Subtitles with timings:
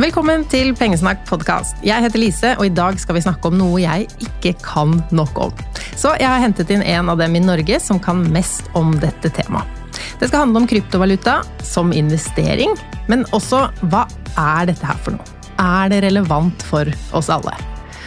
[0.00, 1.82] Velkommen til Pengesnakk podkast.
[1.84, 5.36] Jeg heter Lise, og i dag skal vi snakke om noe jeg ikke kan nok
[5.44, 5.58] om.
[5.92, 9.28] Så jeg har hentet inn en av dem i Norge som kan mest om dette
[9.36, 9.68] temaet.
[10.16, 12.72] Det skal handle om kryptovaluta som investering,
[13.12, 14.06] men også hva
[14.40, 15.36] er dette her for noe?
[15.60, 17.52] Er det relevant for oss alle?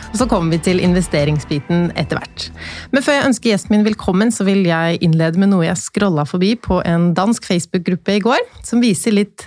[0.10, 2.48] Og Så kommer vi til investeringsbiten etter hvert.
[2.90, 6.26] Men før jeg ønsker gjesten min velkommen, så vil jeg innlede med noe jeg scrolla
[6.26, 9.46] forbi på en dansk Facebook-gruppe i går, som viser litt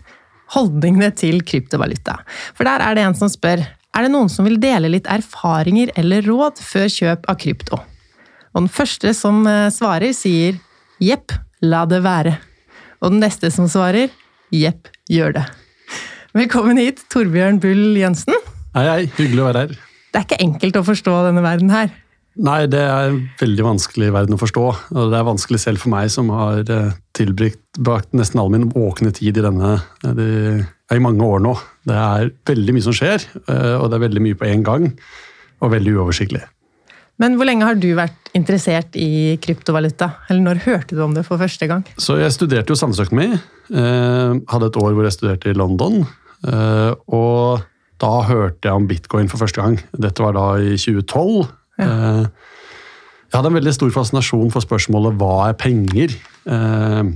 [0.55, 2.20] holdningene til kryptovaluta.
[2.54, 3.64] For der er det en som spør
[3.96, 7.78] er det noen som vil dele litt erfaringer eller råd før kjøp av krypto.
[8.52, 10.59] Og den første som eh, svarer, sier
[11.02, 11.32] jepp,
[11.64, 12.34] la det være.
[13.01, 14.12] Og den neste som svarer
[14.52, 15.46] jepp, gjør det.
[16.37, 18.37] Velkommen hit, Torbjørn Bull Jensen.
[18.76, 19.02] Hei, hei.
[19.16, 19.76] Hyggelig å være her.
[20.12, 21.88] Det er ikke enkelt å forstå denne verden her.
[22.36, 24.64] Nei, det er en veldig vanskelig verden å forstå.
[24.92, 29.12] Og det er vanskelig selv for meg, som har eh, tilbrakt nesten all min våkne
[29.16, 30.26] tid i denne de,
[30.92, 31.54] i mange år nå.
[31.88, 34.90] Det er veldig mye som skjer, eh, og det er veldig mye på én gang.
[35.64, 36.42] Og veldig uoversiktlig.
[37.16, 40.10] Men hvor lenge har du vært interessert i kryptovaluta?
[40.29, 41.87] Eller når hørte du om det for første gang?
[41.96, 43.30] Så Jeg studerte jo samfunnsøkonomi.
[43.73, 46.02] Eh, hadde et år hvor jeg studerte i London.
[46.45, 47.64] Og
[47.96, 49.79] da hørte jeg om bitcoin for første gang.
[49.96, 51.48] Dette var da i 2012.
[51.80, 51.87] Ja.
[51.87, 52.27] Eh,
[53.27, 56.15] jeg hadde en veldig stor fascinasjon for spørsmålet hva er penger?
[56.49, 57.09] Eh,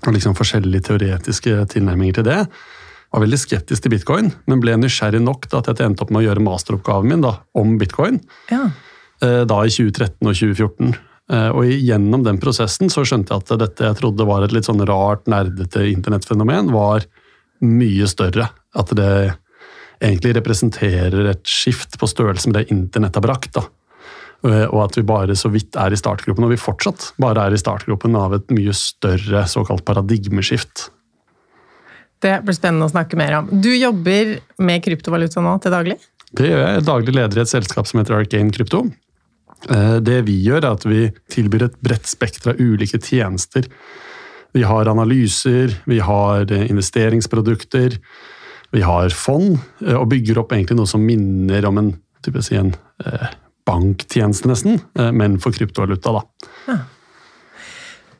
[0.00, 2.38] og liksom forskjellige teoretiske tilnærminger til det.
[2.40, 6.12] Jeg var veldig skeptisk til bitcoin, men ble nysgjerrig nok til at jeg endte opp
[6.14, 8.20] med å gjøre masteroppgaven min da, om bitcoin.
[8.52, 8.70] Ja.
[9.20, 10.98] Eh, da i 2013 og 2014.
[11.30, 14.82] Og gjennom den prosessen så skjønte jeg at dette jeg trodde var et litt sånn
[14.82, 17.04] rart, nerdete internettfenomen, var
[17.62, 18.48] mye større.
[18.74, 19.12] At det
[20.00, 23.52] egentlig representerer et skift på størrelse med det internett har brakt.
[23.54, 23.62] da.
[24.46, 27.56] Eh, og at vi bare så vidt er i startgropen, og vi fortsatt bare er
[27.56, 30.88] i startgropen av et mye større såkalt paradigmeskift.
[32.20, 33.50] Det blir spennende å snakke mer om.
[33.52, 35.96] Du jobber med kryptovaluta nå til daglig?
[36.36, 36.86] Det gjør jeg.
[36.86, 38.84] Daglig leder i et selskap som heter Arcane Krypto.
[39.68, 43.68] Eh, det vi gjør, er at vi tilbyr et bredt spekter av ulike tjenester.
[44.56, 48.00] Vi har analyser, vi har eh, investeringsprodukter,
[48.70, 51.88] vi har fond, og bygger opp egentlig noe som minner om en,
[52.38, 52.70] si, en
[53.70, 56.50] banktjeneste, nesten, eh, men for kryptovaluta, da.
[56.66, 56.80] Ja.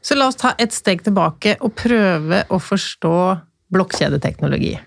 [0.00, 3.16] Så la oss ta et steg tilbake og prøve å forstå
[3.74, 4.78] blokkjedeteknologi.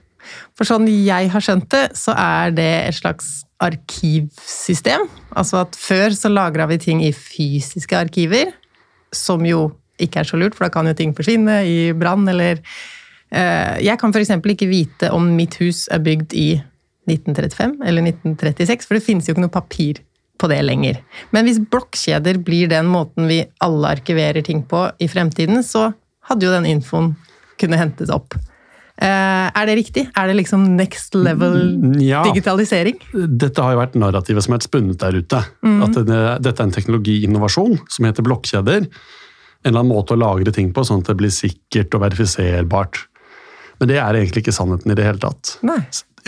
[0.58, 5.06] For sånn jeg har skjønt det, så er det et slags arkivsystem.
[5.38, 8.54] Altså at før så lagra vi ting i fysiske arkiver,
[9.14, 9.68] som jo
[10.02, 12.58] ikke er så lurt, for da kan jo ting forsvinne i brann eller
[13.30, 14.34] eh, Jeg kan f.eks.
[14.34, 16.48] ikke vite om mitt hus er bygd i
[17.10, 20.02] 1935 eller 1936, for det finnes jo ikke noe papir
[20.44, 21.00] på det lenger.
[21.32, 25.94] Men hvis blokkjeder blir den måten vi alle arkiverer ting på i fremtiden, så
[26.28, 27.14] hadde jo den infoen
[27.62, 28.36] kunne hentes opp.
[28.94, 30.04] Eh, er det riktig?
[30.20, 32.22] Er det liksom next level mm, ja.
[32.28, 33.00] digitalisering?
[33.14, 35.42] Dette har jo vært narrativet som er spunnet der ute.
[35.66, 35.80] Mm.
[35.88, 38.86] At det, dette er en teknologiinnovasjon som heter blokkjeder.
[39.64, 43.06] En eller annen måte å lagre ting på, sånn at det blir sikkert og verifiserbart.
[43.80, 45.58] Men det er egentlig ikke sannheten i det hele tatt.
[45.66, 45.80] Nei.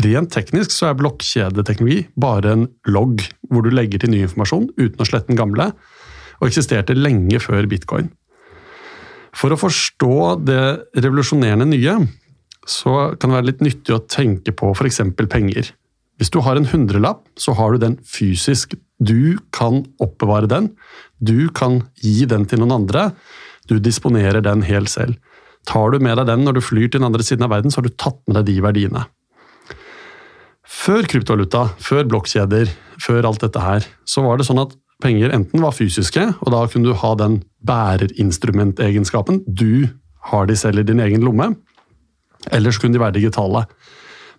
[0.03, 5.00] Rent teknisk så er blokkjedeteknologi bare en logg hvor du legger til ny informasjon uten
[5.00, 5.69] å slette den gamle,
[6.41, 8.09] og eksisterte lenge før bitcoin.
[9.35, 10.17] For å forstå
[10.47, 10.61] det
[11.00, 11.95] revolusjonerende nye,
[12.67, 15.01] så kan det være litt nyttig å tenke på f.eks.
[15.31, 15.72] penger.
[16.19, 18.75] Hvis du har en hundrelapp, så har du den fysisk.
[19.00, 20.72] Du kan oppbevare den.
[21.19, 23.09] Du kan gi den til noen andre.
[23.67, 25.19] Du disponerer den helt selv.
[25.67, 27.81] Tar du med deg den når du flyr til den andre siden av verden, så
[27.81, 29.06] har du tatt med deg de verdiene.
[30.66, 32.72] Før kryptovaluta, før blokkjeder,
[33.02, 36.64] før alt dette her, så var det sånn at penger enten var fysiske, og da
[36.72, 39.44] kunne du ha den bærerinstrumentegenskapen.
[39.46, 39.90] Du
[40.31, 41.52] har de selv i din egen lomme.
[42.54, 43.66] Eller så kunne de være digitale.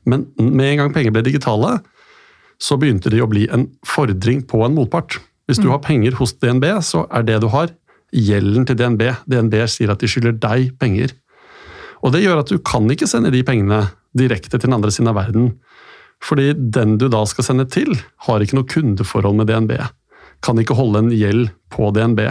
[0.07, 1.79] Men med en gang penger ble digitale,
[2.63, 5.19] så begynte de å bli en fordring på en motpart.
[5.47, 5.75] Hvis du mm.
[5.75, 7.71] har penger hos DNB, så er det du har,
[8.15, 9.03] gjelden til DNB.
[9.29, 11.13] DNB sier at de skylder deg penger.
[12.07, 13.87] Og det gjør at du kan ikke sende de pengene
[14.17, 15.51] direkte til den andre siden av verden.
[16.25, 17.93] Fordi den du da skal sende til,
[18.27, 19.77] har ikke noe kundeforhold med DNB.
[20.45, 22.25] Kan ikke holde en gjeld på DNB.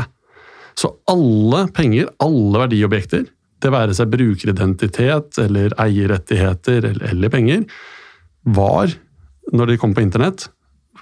[0.76, 3.28] Så alle penger, alle verdiobjekter,
[3.64, 7.64] det være seg brukeridentitet eller eierrettigheter eller, penger,
[8.44, 8.92] var,
[9.56, 10.50] når de kom på internett,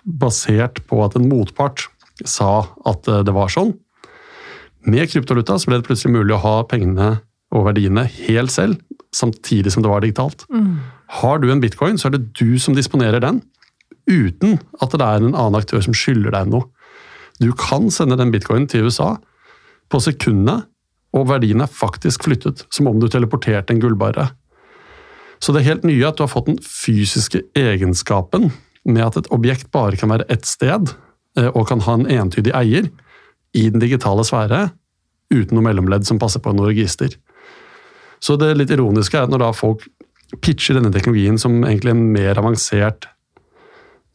[0.03, 1.87] basert på at en motpart
[2.29, 3.73] sa at eh, det var sånn.
[4.85, 7.09] Med kryptovaluta ble det plutselig mulig å ha pengene
[7.53, 8.79] og verdiene helt selv,
[9.15, 10.45] samtidig som det var digitalt.
[10.49, 10.77] Mm.
[11.19, 13.41] Har du en bitcoin, så er det du som disponerer den,
[14.09, 16.67] uten at det er en annen aktør som skylder deg noe.
[17.41, 19.15] Du kan sende den bitcoinen til USA
[19.91, 20.63] på sekundene,
[21.13, 24.31] og verdien er faktisk flyttet, som om du teleporterte en gullbarre.
[25.43, 28.51] Så det helt nye er at du har fått den fysiske egenskapen
[28.87, 30.93] med at et objekt bare kan være ett sted
[31.37, 32.89] eh, og kan ha en entydig eier
[33.53, 34.69] i den digitale sfære
[35.33, 37.13] uten noe mellomledd som passer på noe register.
[38.23, 39.81] Så det litt ironiske er at når da folk
[40.43, 43.01] pitcher denne teknologien som egentlig en mer avansert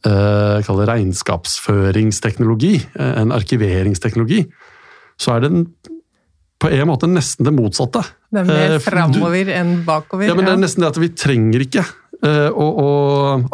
[0.07, 4.39] eh, regnskapsføringsteknologi, eh, en arkiveringsteknologi,
[5.19, 5.57] så er den
[6.59, 8.01] på en måte nesten det motsatte.
[8.29, 10.27] Det er mer eh, framover enn bakover.
[10.27, 12.89] Ja, men det er nesten det at vi trenger ikke eh, å, å,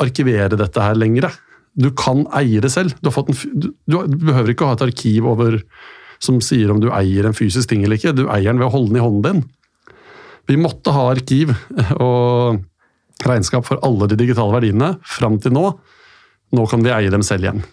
[0.01, 1.29] arkivere dette her lenger.
[1.75, 2.95] Du kan eie det selv.
[3.03, 5.51] Du, en, du, du, behøver ikke å ha et arkiv over,
[6.23, 8.15] som sier om du eier en fysisk ting eller ikke.
[8.15, 9.41] Du eier den ved å holde den i hånden din.
[10.45, 11.53] Vi måtte ha arkiv
[11.95, 12.61] og
[13.25, 15.69] regnskap for alle de digitale verdiene fram til nå.
[16.55, 17.63] Nå kan vi eie dem selv igjen.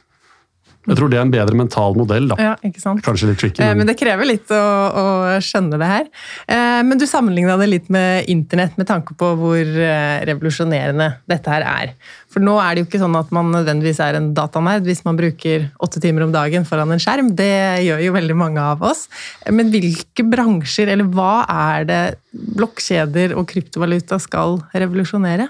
[0.82, 2.26] Jeg tror det er en bedre mental modell.
[2.32, 2.36] da.
[2.42, 3.02] Ja, ikke sant?
[3.06, 3.62] Kanskje litt tricky.
[3.62, 3.82] Eh, men...
[3.82, 5.04] men det krever litt å, å,
[5.44, 6.08] skjønne det her.
[6.50, 11.54] Eh, men du sammenligna det litt med internett med tanke på hvor eh, revolusjonerende dette
[11.54, 11.94] her er.
[12.32, 15.20] For nå er det jo ikke sånn at man nødvendigvis er en datanerd hvis man
[15.20, 17.30] bruker åtte timer om dagen foran en skjerm.
[17.38, 17.54] Det
[17.86, 19.06] gjør jo veldig mange av oss.
[19.46, 22.02] Men hvilke bransjer, eller hva er det
[22.32, 25.46] blokkjeder og kryptovaluta skal revolusjonere?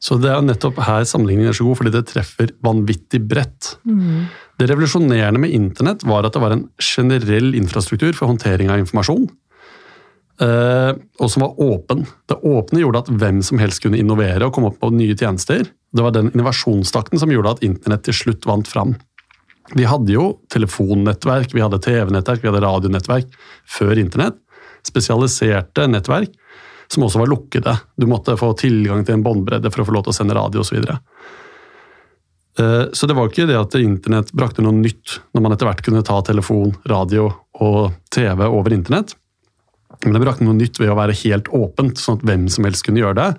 [0.00, 3.74] Så Det er nettopp her sammenligningen er så god, fordi det treffer vanvittig bredt.
[3.84, 4.30] Mm.
[4.56, 9.28] Det revolusjonerende med internett var at det var en generell infrastruktur for håndtering av informasjon,
[10.40, 12.06] eh, og som var åpen.
[12.32, 15.68] Det åpne gjorde at hvem som helst kunne innovere og komme opp på nye tjenester.
[15.68, 18.96] Det var den innovasjonstakten som gjorde at internett til slutt vant fram.
[19.76, 23.36] Vi hadde jo telefonnettverk, vi hadde TV-nettverk, vi hadde radionettverk
[23.68, 24.40] før internett.
[24.86, 26.32] Spesialiserte nettverk
[26.90, 27.76] som også var lukkede.
[27.96, 30.64] Du måtte få tilgang til en båndbredde for å få lov til å sende radio
[30.64, 30.80] osv.
[30.82, 30.96] Så,
[32.58, 35.84] eh, så det var ikke det at internett brakte noe nytt når man etter hvert
[35.86, 39.14] kunne ta telefon, radio og TV over internett.
[40.04, 42.86] Men det brakte noe nytt ved å være helt åpent, sånn at hvem som helst
[42.86, 43.30] kunne gjøre det.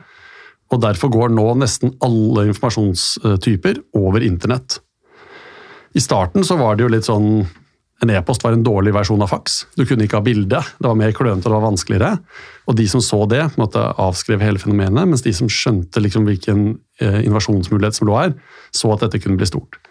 [0.71, 4.79] Og derfor går nå nesten alle informasjonstyper over internett.
[5.91, 7.41] I starten så var det jo litt sånn
[8.01, 9.59] en e-post var en dårlig versjon av faks.
[9.77, 10.57] Du kunne ikke ha bilde.
[10.57, 12.11] Det var mer klønete og det var vanskeligere.
[12.71, 16.61] Og de som så det, måtte avskrive hele fenomenet, mens de som skjønte liksom hvilken
[17.03, 18.35] eh, invasjonsmulighet som lå her,
[18.71, 19.81] så at dette kunne bli stort.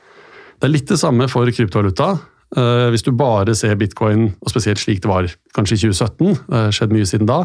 [0.56, 2.15] Det er litt det samme for kryptovaluta.
[2.56, 6.62] Eh, hvis du bare ser bitcoin, og spesielt slik det var kanskje i 2017, det
[6.62, 7.43] har skjedd mye siden da,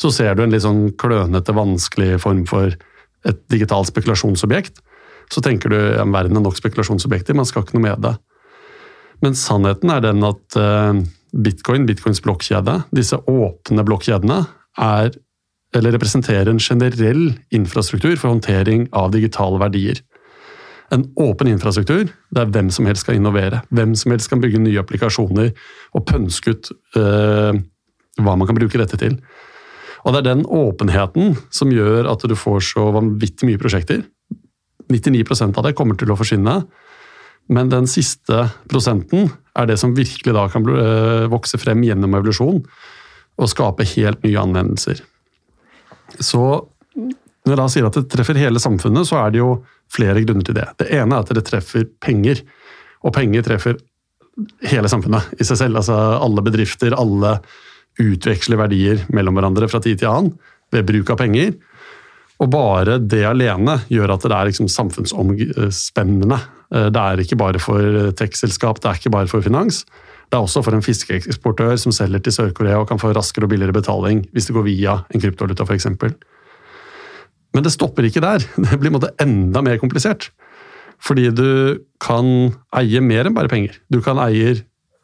[0.00, 2.70] så ser du en litt sånn klønete, vanskelig form for
[3.28, 4.78] et digitalt spekulasjonsobjekt.
[5.32, 8.14] Så tenker du ja, verden er nok spekulasjonsobjekter, man skal ikke noe med det.
[9.22, 14.38] Men sannheten er den at eh, bitcoin, bitcoins blokkjede, disse åpne blokkjedene,
[14.80, 15.12] er,
[15.76, 20.02] eller representerer en generell infrastruktur for håndtering av digitale verdier.
[20.92, 23.62] En åpen infrastruktur der hvem som helst skal innovere.
[23.72, 25.54] Hvem som helst kan bygge nye applikasjoner
[25.96, 27.56] og pønske ut uh,
[28.20, 29.16] hva man kan bruke dette til.
[30.04, 34.02] Og Det er den åpenheten som gjør at du får så vanvittig mye prosjekter.
[34.92, 35.24] 99
[35.56, 36.56] av det kommer til å forsvinne.
[37.48, 42.62] Men den siste prosenten er det som virkelig da kan eh, vokse frem gjennom evolusjon
[43.40, 45.02] og skape helt nye anvendelser.
[46.20, 46.42] Så
[47.42, 49.54] når jeg da sier at det treffer hele samfunnet, så er det jo
[49.92, 50.68] flere grunner til det.
[50.78, 52.42] Det ene er at det treffer penger.
[53.02, 53.80] Og penger treffer
[54.70, 55.80] hele samfunnet i seg selv.
[55.80, 57.38] Altså alle bedrifter, alle
[58.00, 60.36] utveksler verdier mellom hverandre fra tid til annen
[60.72, 61.56] ved bruk av penger.
[62.42, 66.38] Og bare det alene gjør at det er liksom samfunnsomspennende.
[66.74, 69.84] Eh, det er ikke bare for tech-selskap, det er ikke bare for finans.
[70.32, 73.52] Det er også for en fiskeeksportør som selger til Sør-Korea og kan få raskere og
[73.52, 75.90] billigere betaling hvis det går via en kryptovaluta f.eks.
[77.52, 78.40] Men det stopper ikke der.
[78.70, 80.30] Det blir måte, enda mer komplisert.
[81.02, 83.76] Fordi du kan eie mer enn bare penger.
[83.92, 84.62] Du kan eie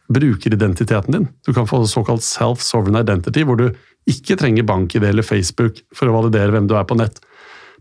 [0.08, 1.28] brukeridentiteten din.
[1.44, 3.66] Du kan få såkalt self-sovereign identity, hvor du
[4.08, 7.20] ikke trenger bank-ID eller Facebook for å validere hvem du er på nett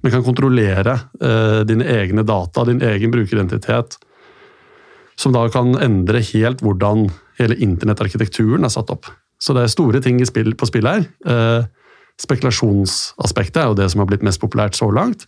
[0.02, 3.98] men kan kontrollere eh, dine egne data, din egen brukeridentitet.
[5.18, 7.08] Som da kan endre helt hvordan
[7.40, 9.10] hele internettarkitekturen er satt opp.
[9.42, 11.06] Så det er store ting spill, på spill her.
[11.26, 11.66] Eh,
[12.22, 15.28] spekulasjonsaspektet er jo det som har blitt mest populært så langt.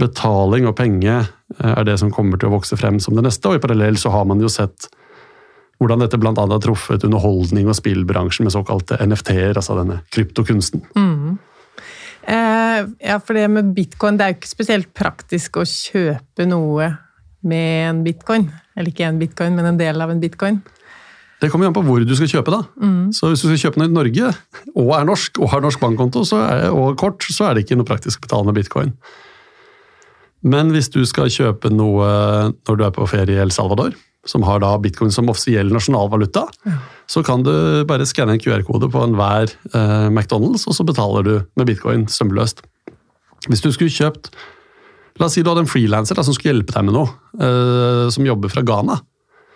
[0.00, 3.48] Betaling og penge eh, er det som kommer til å vokse frem som det neste,
[3.48, 4.88] og i parallell så har man jo sett
[5.80, 6.32] hvordan dette bl.a.
[6.38, 10.84] har truffet underholdning og spillbransjen med såkalte NFT-er, altså denne kryptokunsten.
[10.96, 11.34] Mm.
[12.24, 16.88] Eh, ja, for det med bitcoin, det er jo ikke spesielt praktisk å kjøpe noe
[17.44, 18.48] med en bitcoin.
[18.74, 20.62] Eller ikke en bitcoin, men en del av en bitcoin.
[21.42, 22.54] Det kommer an på hvor du skal kjøpe.
[22.54, 22.62] da.
[22.80, 23.12] Mm.
[23.12, 24.32] Så Hvis du skal kjøpe noe i Norge,
[24.72, 27.88] og er norsk, og har norsk bankkonto er, og kort, så er det ikke noe
[27.88, 28.94] praktisk å betale med bitcoin.
[30.44, 32.08] Men hvis du skal kjøpe noe
[32.52, 33.96] når du er på ferie i El Salvador,
[34.28, 36.78] som har da bitcoin som offisiell nasjonalvaluta, ja.
[37.10, 37.52] så kan du
[37.88, 42.64] bare skanne en QR-kode på enhver eh, McDonald's, og så betaler du med bitcoin strømløst.
[43.50, 44.32] Hvis du skulle kjøpt
[45.20, 47.06] La oss si du hadde en frilanser som skulle hjelpe deg med noe,
[47.38, 48.96] eh, som jobber fra Ghana.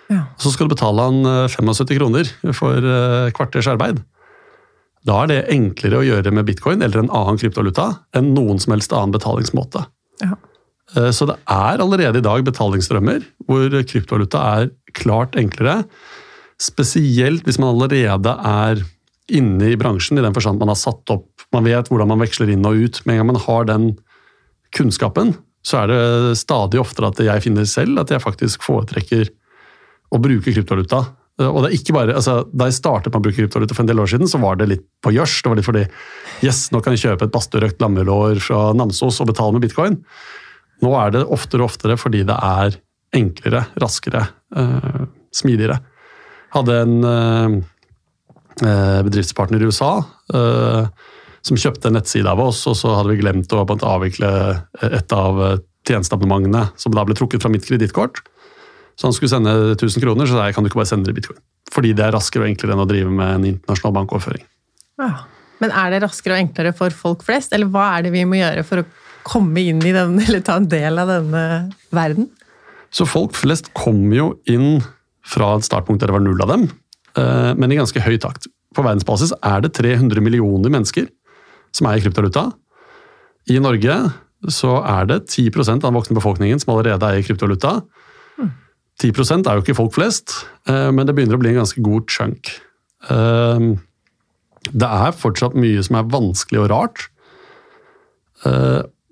[0.08, 0.20] Ja.
[0.38, 3.98] Så skal du betale han eh, 75 kroner for eh, kvarters arbeid.
[5.08, 8.76] Da er det enklere å gjøre med bitcoin eller en annen kryptovaluta enn noen som
[8.76, 9.82] helst annen betalingsmåte.
[10.22, 10.38] Ja.
[10.96, 15.84] Eh, Så det er allerede i dag betalingsstrømmer hvor kryptovaluta er klart enklere.
[16.60, 18.82] Spesielt hvis man allerede er
[19.28, 22.50] inne i bransjen, i den forstand man har satt opp Man vet hvordan man veksler
[22.52, 22.98] inn og ut.
[23.06, 23.84] Med en gang man har den
[24.76, 25.30] kunnskapen,
[25.64, 29.30] så er det stadig oftere at jeg finner selv at jeg faktisk foretrekker
[30.12, 31.06] å bruke kryptovaluta.
[31.40, 33.82] Eh, Og det er ikke bare, altså, Da jeg startet med å bruke kryptovaluta for
[33.82, 35.40] en del år siden, så var det litt på gjørs.
[35.42, 35.86] Det var litt fordi
[36.44, 39.96] yes, nå kan jeg kjøpe et badstuerøkt lammelår fra Namsos og betale med bitcoin.
[40.84, 42.78] Nå er det oftere og oftere fordi det er
[43.18, 45.04] enklere, raskere, eh,
[45.34, 45.78] smidigere.
[46.54, 47.56] Hadde en eh,
[48.64, 49.92] eh, bedriftspartner i USA
[50.34, 50.90] eh,
[51.46, 54.30] som kjøpte en nettside av oss, og så hadde vi glemt å avvikle
[54.84, 55.56] et av eh,
[55.88, 58.20] tjenesteabonnementene, som da ble trukket fra mitt kredittkort.
[58.98, 61.14] Så han skulle sende 1000 kroner, så sa jeg kan du ikke bare sende det
[61.14, 61.40] i bitcoin.
[61.72, 64.46] Fordi det er raskere og enklere enn å drive med en internasjonal bankoverføring.
[64.98, 65.12] Ja.
[65.62, 68.38] Men er det raskere og enklere for folk flest, eller hva er det vi må
[68.38, 68.86] gjøre for å
[69.28, 71.44] komme inn i den, eller ta en del av denne
[71.94, 72.30] verden?
[72.94, 74.80] Så folk flest kom jo inn
[75.28, 76.68] fra et startpunkt der det var null av dem,
[77.20, 78.48] eh, men i ganske høy takt.
[78.76, 81.08] På verdensbasis er det 300 millioner mennesker
[81.76, 82.48] som er i kryptovaluta.
[83.52, 83.96] I Norge
[84.54, 87.80] så er det 10 av den voksne befolkningen som allerede er i kryptovaluta.
[88.98, 90.32] 10% er jo ikke folk flest,
[90.66, 92.50] eh, men det begynner å bli en ganske god chunk.
[93.10, 93.68] Eh,
[94.68, 97.04] Det er fortsatt mye som er vanskelig og rart.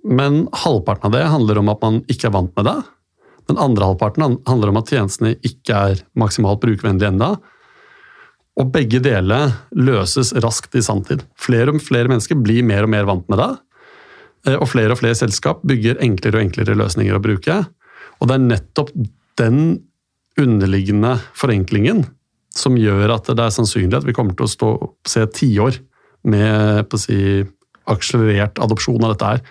[0.07, 2.79] Men halvparten av det handler om at man ikke er vant med det.
[3.51, 7.35] Den andre halvparten handler om at tjenestene ikke er maksimalt brukervennlige enda.
[8.57, 11.25] Og begge deler løses raskt i sanntid.
[11.39, 13.51] Flere og flere mennesker blir mer og mer vant med det.
[14.47, 17.59] Eh, Og flere og flere selskap bygger enklere og enklere løsninger å bruke.
[18.21, 18.95] Og det er nettopp
[19.37, 19.83] den
[20.41, 22.07] underliggende forenklingen
[22.57, 24.71] som gjør at det er sannsynlig at vi kommer til å stå,
[25.09, 25.77] se tiår
[26.25, 27.45] med si,
[27.87, 29.43] akselerert adopsjon av dette her.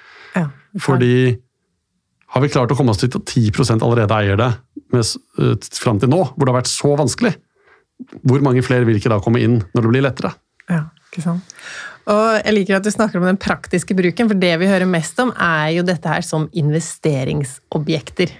[0.81, 1.15] Fordi
[2.35, 4.51] har vi klart å komme oss dit at 10% allerede eier det
[4.93, 7.35] med, uh, fram til nå, hvor det har vært så vanskelig?
[8.27, 10.33] Hvor mange flere vil ikke da komme inn når det blir lettere?
[10.67, 11.55] Ja, ikke sant.
[12.11, 15.17] Og jeg liker at du snakker om den praktiske bruken, for det vi hører mest
[15.23, 18.33] om, er jo dette her som investeringsobjekter.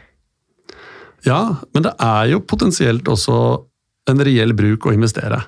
[1.26, 1.40] Ja,
[1.74, 3.38] men det er jo potensielt også
[4.12, 5.40] en reell bruk å investere.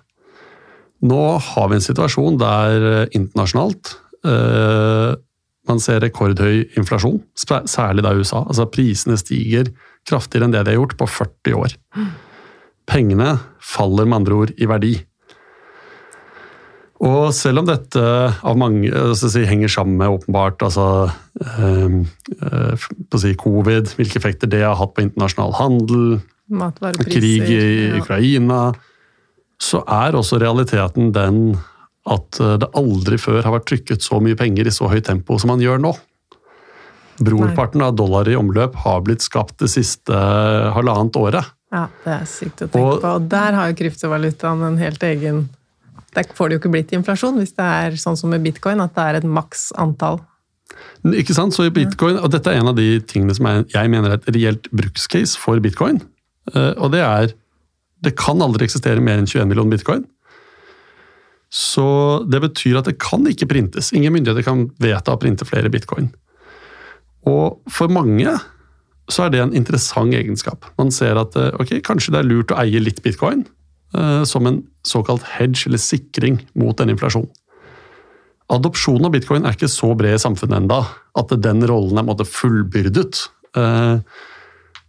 [1.06, 3.92] Nå har vi en situasjon der eh, internasjonalt
[4.26, 5.14] eh,
[5.68, 8.44] man ser rekordhøy inflasjon, særlig da i USA.
[8.46, 9.72] Altså Prisene stiger
[10.08, 11.76] kraftigere enn det de har gjort på 40 år.
[12.88, 14.96] Pengene faller med andre ord i verdi.
[17.04, 21.12] Og selv om dette av mange altså, si, henger sammen med åpenbart altså,
[21.44, 22.00] eh,
[22.42, 22.88] eh,
[23.22, 26.08] si, covid, hvilke effekter det har hatt på internasjonal handel,
[27.06, 28.00] krig i ja.
[28.00, 28.62] Ukraina,
[29.62, 31.42] så er også realiteten den
[32.08, 35.38] at eh, det aldri før har vært trykket så mye penger i så høyt tempo
[35.42, 35.94] som man gjør nå.
[37.18, 40.14] Brorparten av dollar i omløp har blitt skapt det siste
[40.76, 41.48] halvannet året.
[41.74, 43.14] Ja, det er sykt å tenke Og- på.
[43.16, 45.50] Og der har jo kryptovalutaen en helt egen
[46.16, 48.96] Der får det jo ikke blitt inflasjon, hvis det er sånn som med bitcoin, at
[48.96, 50.20] det er et maks antall.
[51.06, 51.54] Ikke sant?
[51.54, 54.14] Så i bitcoin, og Dette er en av de tingene som er, jeg mener er
[54.16, 56.02] et reelt brukscase for bitcoin.
[56.56, 57.34] eh, Og det er
[58.02, 60.06] Det kan aldri eksistere mer enn 21 millioner bitcoin.
[61.54, 61.88] Så
[62.28, 63.94] det betyr at det kan ikke printes.
[63.96, 66.10] Ingen myndigheter kan vedta å printe flere bitcoin.
[67.28, 68.36] Og for mange
[69.12, 70.68] så er det en interessant egenskap.
[70.80, 73.46] Man ser at eh, ok, kanskje det er lurt å eie litt bitcoin
[73.96, 77.28] eh, som en såkalt hedge, eller sikring, mot en inflasjon.
[78.52, 80.82] Adopsjonen av bitcoin er ikke så bred i samfunnet enda
[81.20, 83.24] at den rollen er fullbyrdet.
[83.60, 84.04] Eh,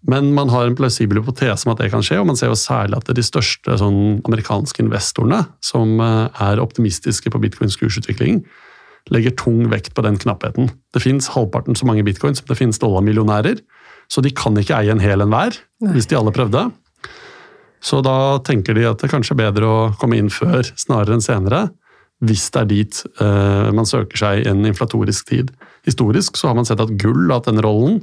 [0.08, 2.56] Men man har en plausibel hypotese om at det kan skje, og man ser jo
[2.56, 8.40] særlig at de største sånn, amerikanske investorene, som eh, er optimistiske på bitcoins kursutvikling,
[9.12, 10.70] legger tung vekt på den knappheten.
[10.96, 13.60] Det fins halvparten så mange bitcoins som det finnes dollarmillionærer,
[14.08, 15.60] så de kan ikke eie en hel enhver,
[15.92, 16.64] hvis de alle prøvde.
[17.84, 21.18] Så da tenker de at det er kanskje er bedre å komme inn før snarere
[21.18, 21.68] enn senere,
[22.24, 25.52] hvis det er dit eh, man søker seg i en inflatorisk tid.
[25.86, 28.00] Historisk så har man sett at gull har hatt den rollen.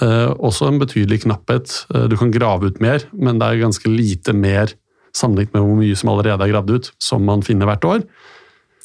[0.00, 1.74] Eh, også en betydelig knapphet.
[1.92, 4.72] Eh, du kan grave ut mer, men det er ganske lite mer
[5.12, 8.06] sammenlignet med hvor mye som allerede er gravd ut, som man finner hvert år.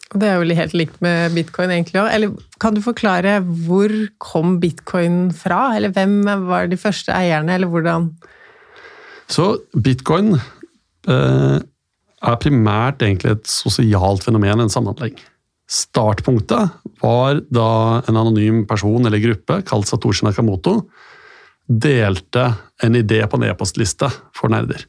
[0.07, 2.09] Det er jo helt likt med bitcoin egentlig òg.
[2.15, 3.91] Eller kan du forklare hvor
[4.23, 5.75] kom bitcoin fra?
[5.75, 8.11] Eller hvem var de første eierne, eller hvordan?
[9.27, 15.15] Så bitcoin eh, er primært egentlig et sosialt fenomen, en samhandling.
[15.67, 16.69] Startpunktet
[17.01, 17.69] var da
[18.07, 20.79] en anonym person eller gruppe, kalt Satoshi Nakamoto,
[21.67, 24.85] delte en idé på en e-postliste for nerder.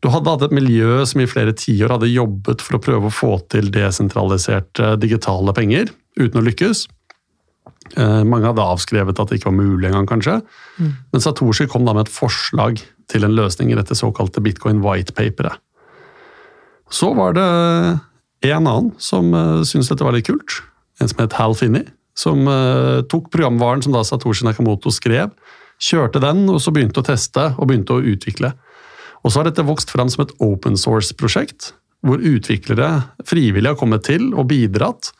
[0.00, 3.14] Du hadde hatt et miljø som i flere tiår hadde jobbet for å prøve å
[3.14, 6.86] få til desentraliserte digitale penger, uten å lykkes.
[7.96, 10.38] Eh, mange hadde avskrevet at det ikke var mulig engang, kanskje.
[10.78, 10.92] Mm.
[11.12, 15.58] Men Satoshi kom da med et forslag til en løsning i dette såkalte bitcoin white-paperet.
[16.88, 17.48] Så var det
[18.46, 20.60] en annen som uh, syntes dette var litt kult.
[21.02, 21.88] En som het Hal Finney.
[22.18, 25.32] Som uh, tok programvaren som da Satoshi Nakamoto skrev,
[25.78, 28.52] kjørte den og så begynte å teste og begynte å utvikle.
[29.22, 31.72] Og så har dette vokst fram som et open source-prosjekt,
[32.06, 32.88] hvor utviklere
[33.26, 35.12] frivillig har kommet til og bidratt.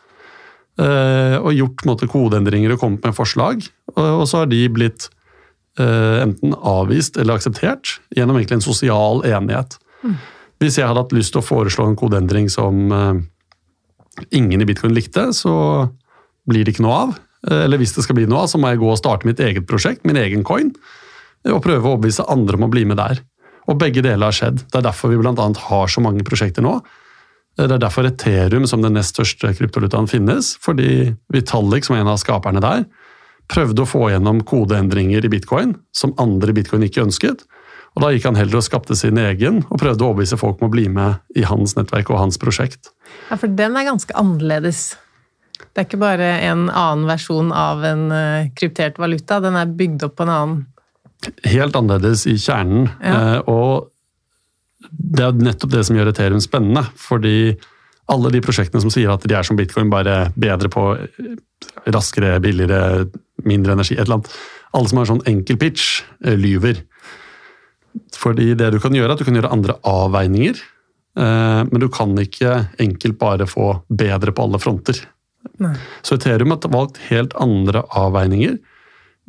[0.78, 3.64] Uh, og gjort måte, kodeendringer og kommet med forslag.
[3.96, 5.12] Og, og, så har de blitt
[5.78, 9.76] enten avvist eller akseptert gjennom egentlig en sosial enighet.
[10.02, 10.16] Mm.
[10.58, 13.14] Hvis jeg hadde hatt lyst til å foreslå en kodeendring som uh,
[14.34, 15.54] ingen i bitcoin likte, så
[16.48, 17.16] blir det ikke noe av.
[17.46, 19.68] Eller hvis det skal bli noe av, så må jeg gå og starte mitt eget
[19.70, 20.72] prosjekt, min egen coin,
[21.46, 23.20] og prøve å overbevise andre om å bli med der.
[23.68, 24.64] Og begge deler har skjedd.
[24.66, 25.48] Det er derfor vi bl.a.
[25.68, 26.78] har så mange prosjekter nå.
[27.58, 30.54] Det er derfor Ethereum som den nest største kryptolutaen finnes.
[30.62, 32.86] Fordi Vitalik, som er en av skaperne der,
[33.50, 37.44] prøvde å få gjennom kodeendringer i bitcoin som andre bitcoin ikke ønsket.
[37.96, 40.68] Og Da gikk han heller og skapte sin egen, og prøvde å overbevise folk om
[40.68, 42.92] å bli med i hans nettverk og hans prosjekt.
[43.30, 44.96] Ja, For den er ganske annerledes.
[45.58, 50.06] Det er ikke bare en annen versjon av en eh, kryptert valuta, den er bygd
[50.06, 50.66] opp på en annen
[51.48, 52.88] helt annerledes i kjernen.
[53.02, 53.16] Ja.
[53.38, 53.90] Eh, og
[54.90, 56.84] det er nettopp det som gjør Ethereum spennende.
[56.98, 57.56] Fordi
[58.12, 60.84] alle de prosjektene som sier at de er som bitcoin, bare bedre på
[61.90, 63.08] raskere, billigere,
[63.48, 64.38] mindre energi, et eller annet.
[64.76, 66.84] Alle som har sånn enkel pitch, eh, lyver.
[68.16, 70.60] Fordi det du kan gjøre, er at du kan gjøre andre avveininger.
[71.18, 75.00] Men du kan ikke enkelt bare få bedre på alle fronter.
[75.58, 75.72] Nei.
[76.06, 78.58] Så Ethereum har valgt helt andre avveininger.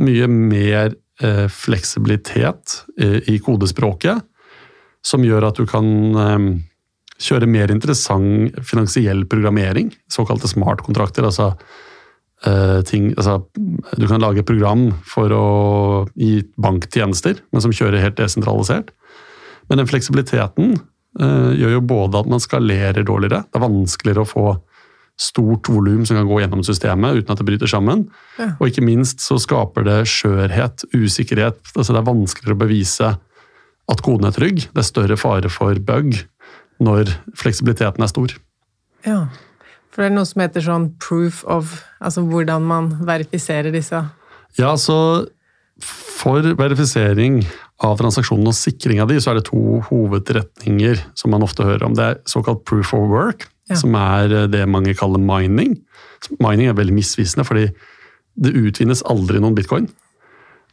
[0.06, 4.22] Mye mer Eh, fleksibilitet eh, i kodespråket
[5.04, 6.46] som gjør at du kan eh,
[7.20, 11.28] kjøre mer interessant finansiell programmering, såkalte smartkontrakter.
[11.28, 11.50] Altså,
[12.88, 13.42] ting, altså,
[14.00, 15.48] du kan lage et program for å
[16.16, 18.94] gi banktjenester, men som kjører helt desentralisert.
[19.68, 20.78] Men den fleksibiliteten
[21.20, 24.46] gjør jo både at man skalerer dårligere, det er vanskeligere å få
[25.20, 28.06] stort volum som kan gå gjennom systemet uten at det bryter sammen.
[28.40, 28.54] Ja.
[28.56, 31.60] Og ikke minst så skaper det skjørhet, usikkerhet.
[31.76, 33.10] Altså det er vanskeligere å bevise
[33.90, 34.64] at koden er trygg.
[34.72, 36.16] Det er større fare for bug
[36.80, 38.38] når fleksibiliteten er stor.
[39.04, 39.20] Ja,
[40.00, 44.00] for det er noe som heter sånn proof of Altså hvordan man verifiserer disse
[44.56, 44.96] Ja, så
[45.84, 47.42] for verifisering
[47.84, 51.86] av transaksjonen og sikring av de, så er det to hovedretninger som man ofte hører
[51.88, 51.96] om.
[51.96, 53.78] Det er såkalt proof of work, ja.
[53.80, 55.78] som er det mange kaller mining.
[56.44, 57.70] Mining er veldig misvisende, fordi
[58.40, 59.88] det utvinnes aldri noen bitcoin.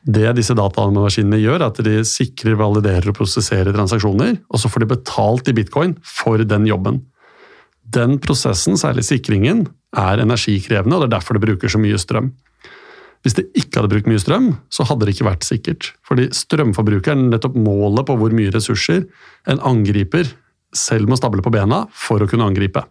[0.07, 4.83] Det disse datamaskinene gjør, er at de sikrer, validerer og prosesserer transaksjoner, og så får
[4.83, 7.05] de betalt i bitcoin for den jobben.
[7.95, 12.33] Den prosessen, særlig sikringen, er energikrevende, og det er derfor det bruker så mye strøm.
[13.25, 15.89] Hvis det ikke hadde brukt mye strøm, så hadde det ikke vært sikkert.
[16.07, 19.07] Fordi strømforbruket er nettopp målet på hvor mye ressurser
[19.51, 20.31] en angriper
[20.77, 22.85] selv må stable på bena for å kunne angripe.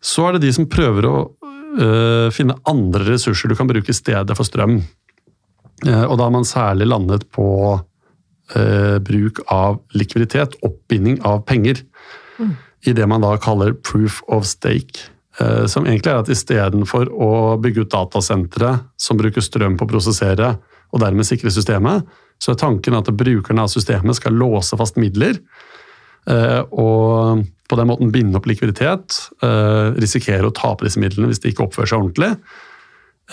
[0.00, 3.96] Så er det de som prøver å øh, finne andre ressurser du kan bruke i
[3.96, 4.78] stedet for strøm.
[5.86, 11.82] Eh, og da har man særlig landet på øh, bruk av likviditet, oppbinding av penger,
[12.38, 12.54] mm.
[12.86, 15.08] I det man da kaller proof of stake.
[15.40, 19.92] Eh, som egentlig er at istedenfor å bygge ut datasentre som bruker strøm på å
[19.96, 20.56] prosessere,
[20.88, 22.06] og dermed sikre systemet,
[22.40, 25.36] så er tanken at brukerne av systemet skal låse fast midler
[26.28, 31.40] Eh, og på den måten binde opp likviditet, eh, risikere å tape disse midlene hvis
[31.40, 32.32] de ikke oppfører seg ordentlig,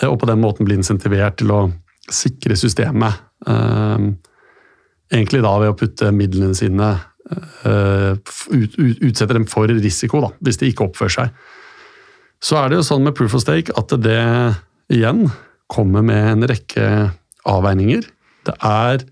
[0.04, 1.60] og på den måten bli insentivert til å
[2.12, 3.16] sikre systemet.
[5.08, 6.90] Egentlig da ved å putte midlene sine
[8.46, 11.46] Utsette dem for risiko, da, hvis de ikke oppfører seg.
[12.42, 14.20] Så er det jo sånn med proof of stake at det
[14.92, 15.26] igjen
[15.72, 16.86] kommer med en rekke
[17.48, 18.06] avveininger.
[18.46, 19.02] Det er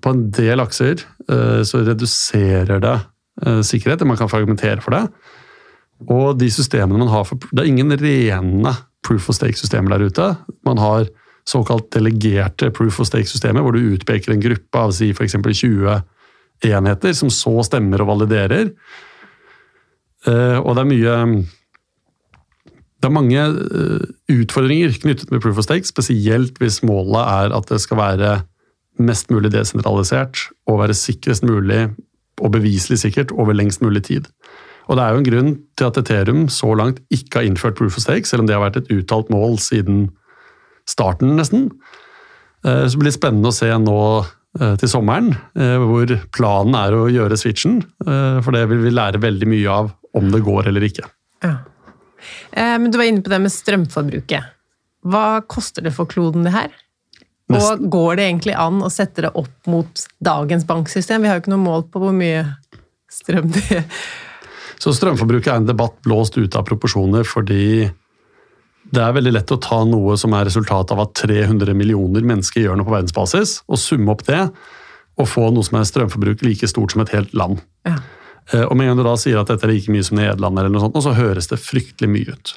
[0.00, 2.96] på en del akser eh, så reduserer det
[3.46, 4.04] eh, sikkerhet.
[4.08, 5.04] Man kan fragmentere for det.
[6.08, 10.28] Og de systemene man har for, Det er ingen rene proof of stake-systemer der ute.
[10.64, 11.08] Man har
[11.48, 15.36] såkalt delegerte proof of stake-systemer, hvor du utpeker en gruppe av si f.eks.
[15.40, 16.00] 20
[16.66, 18.72] enheter, som så stemmer og validerer.
[20.28, 21.16] Eh, og det er mye
[23.00, 23.42] det er mange
[24.28, 28.32] utfordringer knyttet med proof of stake, spesielt hvis målet er at det skal være
[29.00, 31.86] mest mulig desentralisert og være sikrest mulig
[32.40, 34.28] og beviselig sikkert over lengst mulig tid.
[34.88, 37.96] Og det er jo en grunn til at Ethereum så langt ikke har innført proof
[37.96, 40.08] of stake, selv om det har vært et uttalt mål siden
[40.88, 41.68] starten, nesten.
[42.66, 46.96] Eh, så det blir spennende å se nå eh, til sommeren, eh, hvor planen er
[46.96, 47.80] å gjøre switchen.
[48.02, 51.06] For det vil vi lære veldig mye av om det går eller ikke.
[51.44, 51.56] Ja.
[52.52, 54.48] Men du var inne på det med strømforbruket.
[55.06, 56.74] Hva koster det for kloden, det her?
[57.50, 61.22] Og går det egentlig an å sette det opp mot dagens banksystem?
[61.22, 62.44] Vi har jo ikke noe mål på hvor mye
[63.10, 63.86] strøm det er.
[64.80, 67.90] Så strømforbruket er en debatt blåst ut av proporsjoner fordi
[68.90, 72.64] det er veldig lett å ta noe som er resultatet av at 300 millioner mennesker
[72.64, 74.40] gjør noe på verdensbasis, og summe opp det,
[75.20, 77.60] og få noe som er strømforbruk like stort som et helt land.
[77.86, 77.98] Ja.
[78.50, 80.58] Eh, og med en gang du da sier at dette er like mye som Nederland,
[80.58, 82.54] eller noe sånt, så høres det fryktelig mye ut.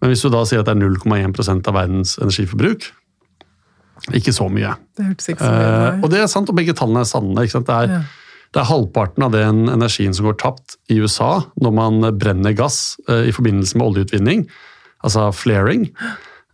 [0.00, 2.88] Men hvis du da sier at det er 0,1% av verdens energiforbruk,
[4.16, 4.72] ikke så mye.
[4.96, 7.42] Det hørtes ikke så mye uh, Og det er sant, og begge tallene er sanne.
[7.44, 7.98] Det er, ja.
[8.54, 12.94] det, er, halvparten av den energien som går tapt i USA når man brenner gass
[13.10, 14.46] uh, i forbindelse med oljeutvinning
[15.06, 15.88] altså flaring.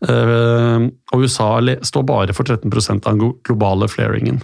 [0.07, 1.57] Uh, og USA
[1.87, 4.43] står bare for 13% av den globale flaringen.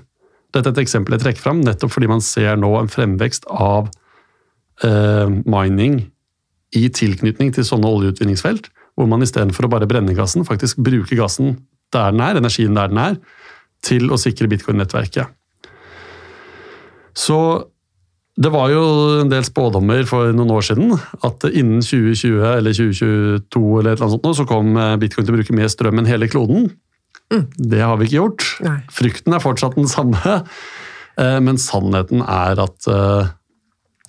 [0.52, 3.90] Dette er et eksempel jeg trekker fram, nettopp fordi man ser nå en fremvekst av
[4.84, 6.02] uh, mining
[6.76, 11.56] i tilknytning til sånne oljeutvinningsfelt, hvor man istedenfor å bare brenne gassen, faktisk bruker gassen
[11.92, 13.16] der den er, energien der den er,
[13.84, 15.28] til å sikre bitcoin-nettverket.
[17.12, 17.38] Så
[18.40, 18.82] det var jo
[19.20, 24.06] en del spådommer for noen år siden at innen 2020 eller 2022 eller et eller
[24.06, 26.70] annet sånt, så kom eh, bitcoin til å bruke mer strøm enn hele kloden.
[27.32, 27.44] Mm.
[27.58, 28.48] Det har vi ikke gjort.
[28.64, 28.78] Nei.
[28.92, 30.38] Frykten er fortsatt den samme,
[31.20, 33.32] eh, men sannheten er at eh,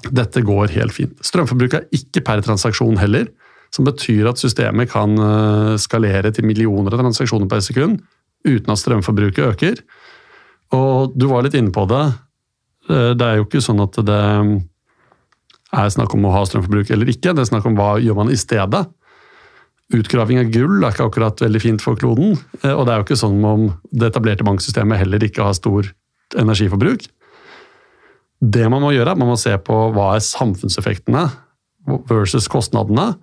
[0.08, 1.20] dette går helt fint.
[1.24, 3.28] Strømforbruket er ikke per transaksjon heller,
[3.76, 5.18] som betyr at systemet kan
[5.82, 8.04] skalere til millioner av transaksjoner per sekund
[8.46, 9.80] uten at strømforbruket øker.
[10.78, 12.04] Og du var litt inne på det.
[12.90, 14.20] Eh, det er jo ikke sånn at det
[15.74, 18.34] er snakk om å ha strømforbruk eller ikke, det er snakk om hva gjør man
[18.34, 18.86] i stedet.
[19.94, 23.08] Utgraving av gull er ikke akkurat veldig fint for kloden, eh, og det er jo
[23.08, 25.90] ikke sånn om det etablerte banksystemet heller ikke har stor
[26.40, 27.06] energiforbruk.
[28.44, 31.28] Det man må gjøre, man må se på hva er samfunnseffektene
[32.10, 33.14] versus kostnadene.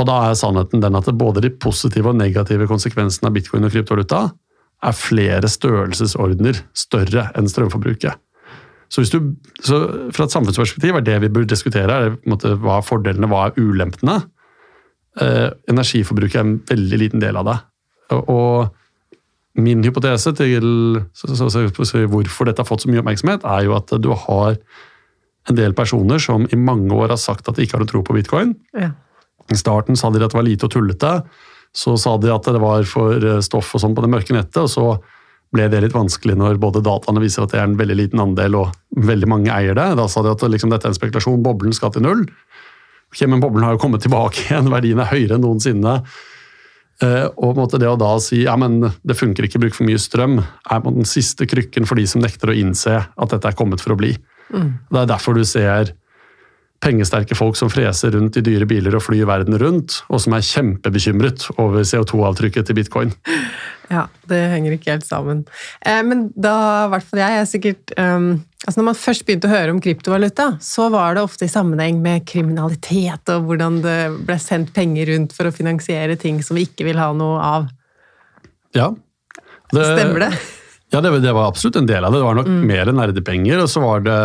[0.00, 3.72] Og da er sannheten den at både de positive og negative konsekvensene av bitcoin og
[3.72, 4.22] kryptovaluta
[4.82, 8.16] er flere størrelsesordener større enn strømforbruket.
[8.92, 9.32] Så, du,
[9.64, 9.78] så,
[10.12, 13.60] Fra et samfunnsperspektiv er det vi bør diskutere, er måte, hva er fordelene, hva er
[13.60, 14.18] ulempene.
[15.20, 17.58] Eh, energiforbruket er en veldig liten del av det.
[18.18, 20.66] Og, og min hypotese til
[21.16, 24.58] så, så, hvorfor dette har fått så mye oppmerksomhet, er jo at du har
[25.50, 28.04] en del personer som i mange år har sagt at de ikke har noe tro
[28.06, 28.54] på bitcoin.
[28.76, 28.92] Ja.
[29.52, 31.16] I starten sa de at det var lite og tullete.
[31.72, 34.60] Så sa de at det var for eh, stoff og sånn på det mørke nettet.
[34.62, 34.86] og så
[35.52, 38.56] ble det litt vanskelig når både dataene viser at det er en veldig liten andel
[38.62, 39.88] og veldig mange eier det.
[40.00, 42.26] Da sa de at liksom, dette er en spekulasjon, boblen skal til null.
[43.12, 45.98] Okay, men boblen har jo kommet tilbake igjen, verdien er høyere enn noensinne.
[47.02, 50.38] Uh, og det å da si ja, men det funker ikke, bruk for mye strøm,
[50.40, 53.96] er den siste krykken for de som nekter å innse at dette er kommet for
[53.96, 54.14] å bli.
[54.52, 54.70] Mm.
[54.88, 55.92] Det er derfor du ser
[56.82, 60.46] pengesterke folk som freser rundt i dyre biler og flyr verden rundt, og som er
[60.46, 63.14] kjempebekymret over CO2-avtrykket til bitcoin.
[63.92, 65.44] Ja, det henger ikke helt sammen.
[65.84, 66.54] Eh, men da,
[66.86, 68.30] i hvert fall jeg, er sikkert um,
[68.64, 72.00] altså Når man først begynte å høre om kryptovaluta, så var det ofte i sammenheng
[72.04, 76.64] med kriminalitet og hvordan det ble sendt penger rundt for å finansiere ting som vi
[76.70, 77.68] ikke vil ha noe av.
[78.72, 78.88] Ja.
[79.72, 80.32] Det, Stemmer det?
[80.92, 82.20] Ja, det, det, var absolutt en del av det.
[82.20, 82.64] Det var nok mm.
[82.68, 83.62] mer nerdepenger.
[83.64, 84.16] Og så det,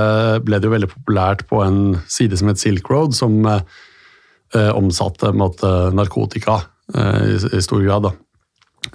[0.47, 3.62] ble det jo veldig populært på en side som het Silk Road, som eh,
[4.56, 6.60] eh omsatte måte, narkotika
[6.93, 8.10] eh, i, i, stor grad.
[8.12, 8.17] Eh,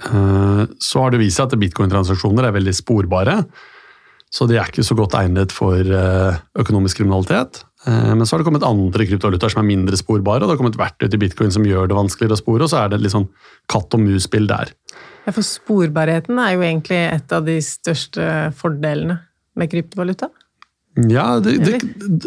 [0.01, 3.37] så har det vist seg at bitcoin-transaksjoner er veldig sporbare.
[4.33, 7.59] Så de er ikke så godt egnet for eh, økonomisk kriminalitet.
[7.85, 10.61] Eh, men så har det kommet andre kryptovalutaer som er mindre sporbare, og det har
[10.61, 13.13] kommet verktøy til bitcoin som gjør det vanskeligere å spore, og så er det litt
[13.13, 13.27] sånn
[13.69, 14.73] katt og mus-spill der.
[15.27, 18.25] Ja, For sporbarheten er jo egentlig et av de største
[18.57, 19.19] fordelene
[19.59, 20.31] med kryptovaluta?
[21.09, 21.77] Ja, det, det,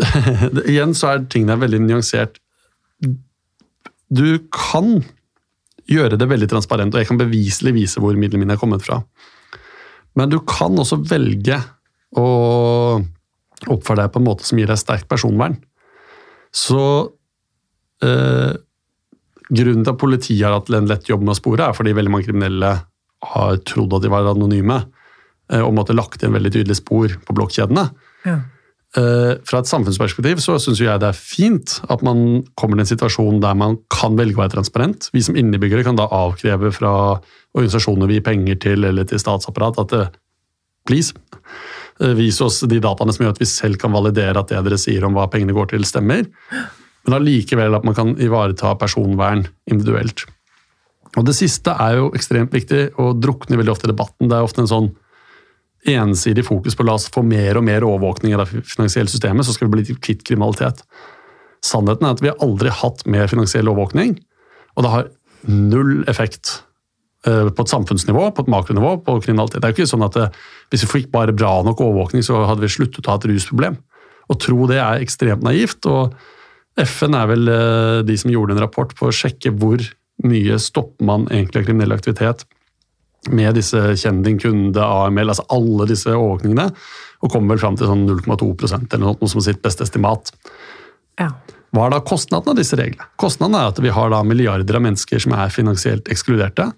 [0.55, 2.39] det, igjen så er tingene veldig nyansert.
[4.07, 5.01] Du kan
[5.91, 9.01] gjøre det veldig transparent, og jeg kan beviselig vise hvor midlene mine er kommet fra.
[10.17, 11.59] Men du kan også velge
[12.17, 12.27] å
[13.67, 15.59] oppføre deg på en måte som gir deg sterkt personvern.
[16.55, 16.81] Så
[18.05, 18.55] eh,
[19.47, 22.11] Grunnen til at politiet har hatt en lett jobb med å spore, er fordi veldig
[22.11, 22.71] mange kriminelle
[23.31, 24.81] har trodd at de var anonyme,
[25.53, 27.85] eh, og måtte lagt igjen veldig tydelige spor på blokkjedene.
[28.27, 28.41] Ja.
[28.97, 32.93] Eh, fra et samfunnsperspektiv så syns jeg det er fint at man kommer til en
[32.95, 35.11] situasjon der man kan velge å være transparent.
[35.13, 36.93] Vi som innebyggere kan da avkreve fra
[37.57, 40.07] organisasjoner vi gir penger til, eller til statsapparat, at det,
[40.89, 41.13] please,
[42.01, 44.81] Eh, vis oss de dataene som gjør at vi selv kan validere at det dere
[44.81, 46.27] sier om hva pengene går til, stemmer.
[47.07, 50.27] Men allikevel at man kan ivareta personvern individuelt.
[51.17, 54.29] Og Det siste er jo ekstremt viktig og drukner veldig ofte i debatten.
[54.29, 54.91] Det er ofte en sånn
[55.93, 59.55] ensidig fokus på la oss få mer og mer overvåkning av det finansielle systemet, så
[59.55, 60.83] skal vi bli kvitt kriminalitet.
[61.65, 64.17] Sannheten er at vi har aldri hatt mer finansiell overvåkning,
[64.77, 65.11] og det har
[65.47, 66.61] null effekt
[67.27, 69.63] eh, på et samfunnsnivå, på et makronivå, på kriminalitet.
[69.63, 72.25] Det er jo ikke sånn at det, eh, Hvis vi fikk bare bra nok overvåkning,
[72.27, 73.77] så hadde vi sluttet å ha et rusproblem.
[74.27, 75.87] Å tro det er ekstremt naivt.
[75.87, 76.17] og
[76.77, 79.79] FN er vel eh, de som gjorde en rapport på å sjekke hvor
[80.27, 82.45] mye stopper man egentlig av kriminell aktivitet
[83.33, 86.71] med disse kjending, kunde, AML, altså alle disse overvåkningene,
[87.25, 90.33] og kommer vel fram til sånn 0,2% eller noe som sitt beste estimat.
[91.21, 91.33] Ja.
[91.75, 93.09] Hva er da kostnaden av disse reglene?
[93.21, 96.71] Kostnaden er at vi har da milliarder av mennesker som er finansielt ekskluderte.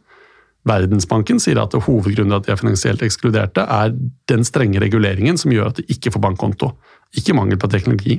[0.69, 3.95] Verdensbanken sier at hovedgrunnen til at de er finansielt ekskluderte, er
[4.31, 6.73] den strenge reguleringen som gjør at de ikke får bankkonto.
[7.19, 8.19] Ikke mangel på teknologi.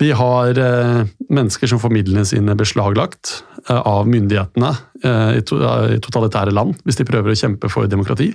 [0.00, 4.70] Vi har eh, mennesker som får midlene sine beslaglagt eh, av myndighetene
[5.04, 5.58] eh, i, to,
[5.92, 8.30] i, totalitære land, hvis de prøver å kjempe for demokrati.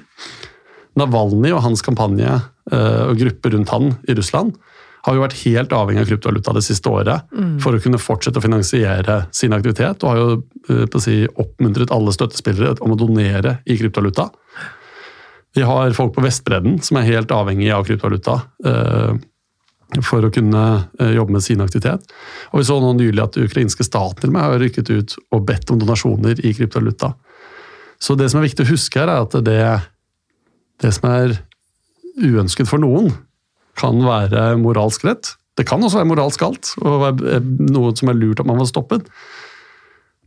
[0.96, 2.38] Navalny og hans kampanje
[2.72, 4.56] og grupper rundt han i Russland
[5.06, 7.58] har jo vært helt avhengig av kryptovaluta det siste året mm.
[7.62, 10.22] for å kunne fortsette å finansiere sin aktivitet, og har
[10.88, 14.32] jo si, oppmuntret alle støttespillere om å donere i kryptovaluta.
[15.54, 18.40] Vi har folk på Vestbredden som er helt avhengig av kryptovaluta.
[19.94, 20.64] Eh, for å kunne
[21.00, 22.08] eh, jobbe med sin aktivitet.
[22.52, 25.82] Og Vi så nå nylig at det ukrainske staten har rykket ut og bedt om
[25.82, 27.14] donasjoner i kryptovaluta.
[28.00, 29.62] Så det som er viktig å huske her, er at det,
[30.84, 31.38] det som er
[32.20, 33.14] uønsket for noen,
[33.76, 35.34] kan være moralsk rett.
[35.56, 38.70] Det kan også være moralsk galt, og være noe som er lurt at man var
[38.70, 39.08] stoppet.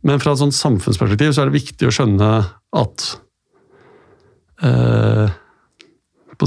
[0.05, 2.29] Men fra et sånt samfunnsperspektiv så er det viktig å skjønne
[2.79, 3.07] at
[4.65, 5.33] eh,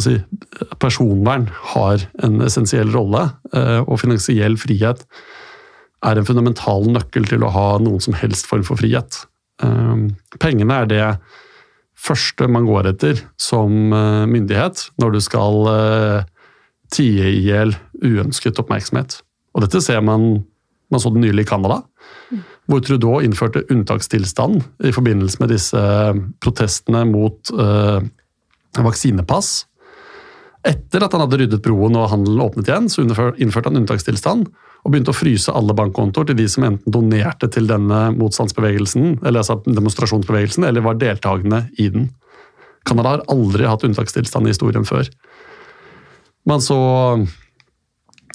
[0.00, 0.16] si,
[0.80, 5.04] personvern har en essensiell rolle, eh, og finansiell frihet
[6.02, 9.24] er en fundamental nøkkel til å ha noen som helst form for frihet.
[9.62, 10.06] Eh,
[10.40, 11.08] pengene er det
[12.02, 15.60] første man går etter som eh, myndighet når du skal
[16.92, 19.20] tie i hjel uønsket oppmerksomhet.
[19.56, 20.44] Og dette ser man
[20.92, 21.78] Man så det nylig i Canada,
[22.68, 25.80] hvor Trudeau innførte unntakstilstand i forbindelse med disse
[26.44, 27.48] protestene mot
[28.76, 29.54] vaksinepass.
[30.62, 34.46] Etter at han hadde ryddet broen og handelen åpnet igjen, så innførte han unntakstilstand
[34.82, 39.42] og begynte å fryse alle bankkontoer til de som enten donerte til denne motstandsbevegelsen, eller
[39.42, 42.08] altså demonstrasjonsbevegelsen, eller var deltakende i den.
[42.86, 45.06] Canada har aldri hatt unntakstilstand i historien før.
[46.50, 46.78] Men så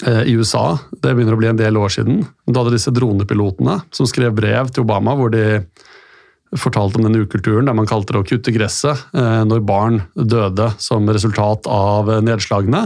[0.06, 3.82] eh, i USA, det begynner å bli en del år siden, da hadde disse dronepilotene
[3.92, 5.64] som skrev brev til Obama hvor de
[6.56, 10.72] fortalte om denne ukulturen der man kalte det å kutte gresset eh, når barn døde
[10.82, 12.86] som resultat av nedslagene.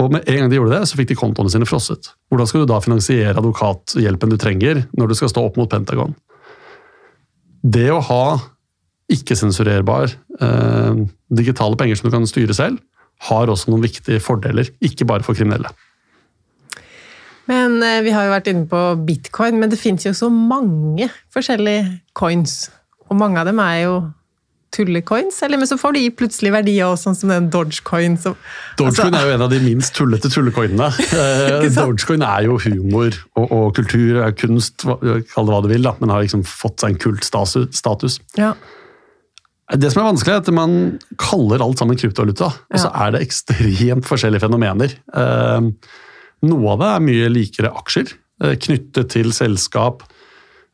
[0.00, 2.14] Og med en gang de gjorde det, så fikk de kontoene sine frosset.
[2.32, 6.16] Hvordan skal du da finansiere advokathjelpen du trenger når du skal stå opp mot Pentagon?
[7.62, 8.24] Det å ha
[9.12, 11.04] ikke-sensurerbar eh,
[11.36, 12.80] digitale penger som du kan styre selv,
[13.28, 15.70] har også noen viktige fordeler, ikke bare for kriminelle.
[17.50, 21.10] Men eh, Vi har jo vært inne på bitcoin, men det finnes jo så mange
[21.34, 22.66] forskjellige coins.
[23.10, 23.94] Og mange av dem er jo
[24.72, 28.16] tullecoins, eller men så får de plutselig verdier også, sånn som den Dogecoin.
[28.20, 28.36] Som,
[28.78, 30.90] Dogecoin altså, er jo en av de minst tullete tullecoinene.
[31.22, 35.84] Eh, Dogecoin er jo humor og, og kultur, er kunst, kall det hva du vil,
[35.84, 38.16] da, men har liksom fått seg en kultstatus.
[38.38, 38.54] Ja.
[39.72, 40.78] Det som er vanskelig, er at man
[41.20, 44.96] kaller alt sammen kryptovaluta, og så er det ekstremt forskjellige fenomener.
[45.14, 45.70] Uh,
[46.46, 50.02] noe av det er mye likere aksjer, uh, knyttet til selskap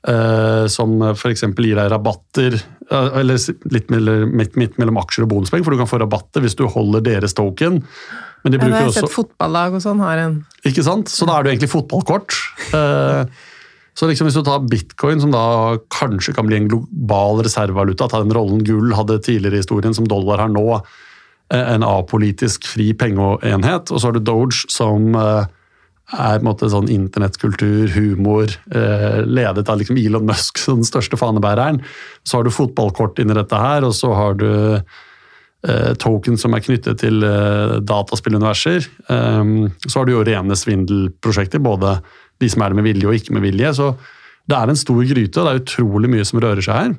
[0.09, 1.45] uh, som f.eks.
[1.45, 3.37] gir deg rabatter, eller
[3.69, 7.05] litt midt, midt mellom aksjer og bonuspenger, for du kan få rabatter hvis du holder
[7.05, 7.83] deres token.
[8.47, 11.11] Men de bruker jeg har sett fotballag og sånn har en Ikke sant?
[11.13, 12.33] Så da er du egentlig fotballkort.
[13.99, 18.21] Så liksom hvis du tar bitcoin, som da kanskje kan bli en global reservevaluta, ta
[18.23, 20.67] den rollen gull hadde tidligere i historien, som dollar har nå,
[21.51, 25.51] eh, en apolitisk fri pengeenhet, og så har du Doge, som eh,
[26.09, 31.19] er på en måte sånn internettkultur, humor, eh, ledet av liksom Elon Musk, den største
[31.21, 31.83] fanebæreren.
[32.25, 34.81] Så har du fotballkort inni dette her, og så har du
[35.99, 37.19] token som er knyttet til
[37.83, 38.85] dataspilluniverser.
[39.11, 41.97] Så har du jo rene svindelprosjekter, både
[42.39, 43.73] de som er det med vilje og ikke med vilje.
[43.75, 43.89] Så
[44.49, 46.95] det er en stor gryte, og det er utrolig mye som rører seg her.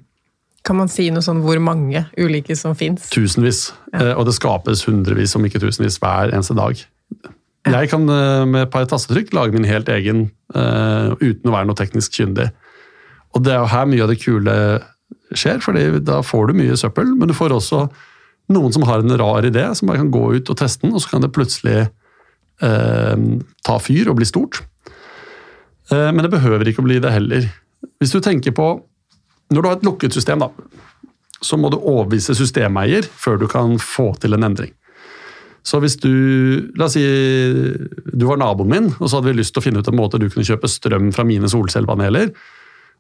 [0.68, 3.08] Kan man si noe sånn hvor mange ulike som fins?
[3.14, 3.70] Tusenvis.
[3.94, 4.12] Ja.
[4.12, 6.84] Eh, og det skapes hundrevis, om ikke tusenvis, hver eneste dag.
[7.68, 11.68] Jeg kan eh, med et par tastetrykk lage min helt egen uh, uten å være
[11.68, 12.48] noe teknisk kyndig.
[13.36, 14.56] Og det er jo her mye av det kule
[15.36, 17.84] skjer, for da får du mye søppel, men du får også
[18.56, 21.04] noen som har en rar idé, som bare kan gå ut og teste den, og
[21.04, 21.78] så kan det plutselig
[22.64, 23.16] uh,
[23.68, 24.64] ta fyr og bli stort.
[25.92, 27.52] Uh, men det behøver ikke å bli det heller.
[28.00, 28.78] Hvis du tenker på
[29.50, 30.52] Når du har et lukket system, da,
[31.42, 34.70] så må du overbevise systemeier før du kan få til en endring.
[35.66, 36.12] Så hvis du
[36.80, 39.84] La oss si du var naboen min, og så hadde vi lyst til å finne
[39.84, 42.32] ut en måte du kunne kjøpe strøm fra mine solcellepaneler.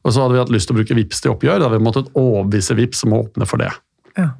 [0.05, 1.59] Og så hadde vi hatt lyst til å bruke VIPS til oppgjør.
[1.59, 3.71] Da hadde vi måttet overbevise VIPS om å åpne for det.
[4.19, 4.31] Ja.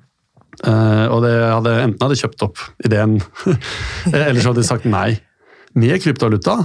[0.59, 3.19] Uh, og det hadde, enten hadde kjøpt opp ideen,
[4.11, 5.13] eller så hadde de sagt nei.
[5.79, 6.57] Med kryptovaluta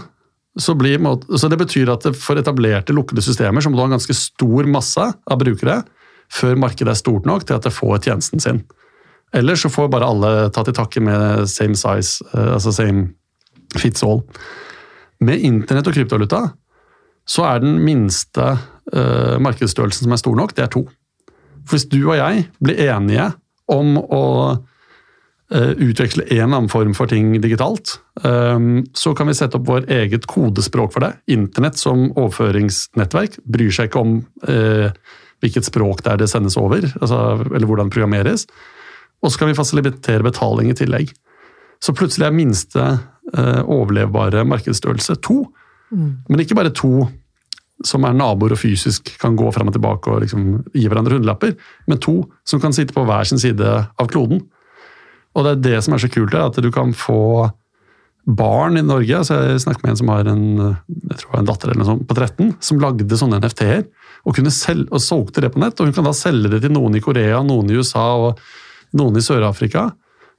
[0.58, 1.02] så, blir,
[1.36, 4.70] så det betyr at for etablerte lukkede systemer så må du ha en ganske stor
[4.70, 5.82] masse av brukere
[6.32, 8.62] før markedet er stort nok til at det får tjenesten sin.
[9.34, 13.08] Eller så får bare alle ta til takke med same size, uh, altså same
[13.78, 14.22] fits all.
[15.24, 16.44] Med internett og kryptovaluta
[17.28, 20.84] så er den minste uh, markedsstørrelsen som er stor nok, det er to.
[21.64, 23.30] For hvis du og jeg blir enige
[23.72, 24.24] om å
[25.54, 29.68] uh, utveksle en eller annen form for ting digitalt, um, så kan vi sette opp
[29.70, 31.14] vår eget kodespråk for det.
[31.32, 34.18] Internett som overføringsnettverk bryr seg ikke om
[34.50, 34.90] uh,
[35.44, 37.20] hvilket språk det er det sendes over, altså,
[37.50, 38.46] eller hvordan det programmeres.
[39.24, 41.12] Og så kan vi fasilitere betaling i tillegg.
[41.82, 42.86] Så plutselig er minste
[43.32, 45.44] overlevbare markedsstørrelse to.
[45.90, 46.10] Mm.
[46.28, 47.06] Men ikke bare to
[47.84, 51.56] som er naboer og fysisk kan gå fram og tilbake og liksom gi hverandre hundrelapper,
[51.90, 54.44] men to som kan sitte på hver sin side av kloden.
[55.34, 57.50] Og det er det som er så kult, at du kan få
[58.24, 59.24] barn i Norge.
[59.26, 60.44] så Jeg snakket med en som har en,
[61.10, 63.82] jeg tror en datter eller noe sånt på 13, som lagde sånne NFT-er
[64.24, 65.80] og, og solgte det på nett.
[65.80, 68.38] og Hun kan da selge det til noen i Korea, noen i USA og
[68.96, 69.88] noen i Sør-Afrika.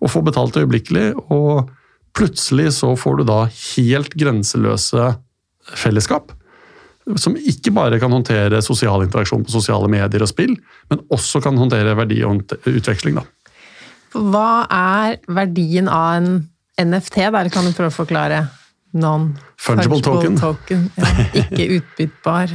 [0.04, 1.12] Og får betalt øyeblikkelig.
[1.34, 1.70] Og
[2.15, 5.13] plutselig så får du da helt grenseløse
[5.76, 6.34] fellesskap.
[7.22, 10.56] Som ikke bare kan håndtere sosial interaksjon på sosiale medier og spill,
[10.89, 12.41] men også kan håndtere verdi og
[12.72, 13.20] utveksling.
[13.20, 13.26] Da.
[14.15, 16.30] Hva er verdien av en
[16.82, 17.20] NFT?
[17.36, 18.46] Der kan du prøve å forklare.
[18.96, 20.38] Non-fungible token.
[20.39, 20.88] token.
[20.96, 21.10] Ja,
[21.44, 22.54] ikke utbyttbar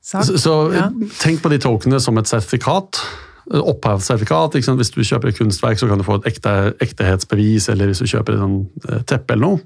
[0.00, 0.24] sak.
[0.26, 0.86] Så, så ja.
[1.20, 3.02] tenk på de tokenene som et sertifikat.
[3.50, 4.54] Opphavssertifikat.
[4.54, 8.06] Hvis du kjøper et kunstverk, så kan du få et ekte, ektehetsbevis, eller hvis du
[8.10, 8.58] kjøper et sånn,
[8.88, 9.62] eh, teppe eller noe.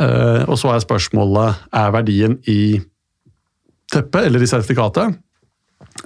[0.00, 2.80] Uh, og så er spørsmålet er verdien i
[3.92, 5.18] teppet eller i sertifikatet.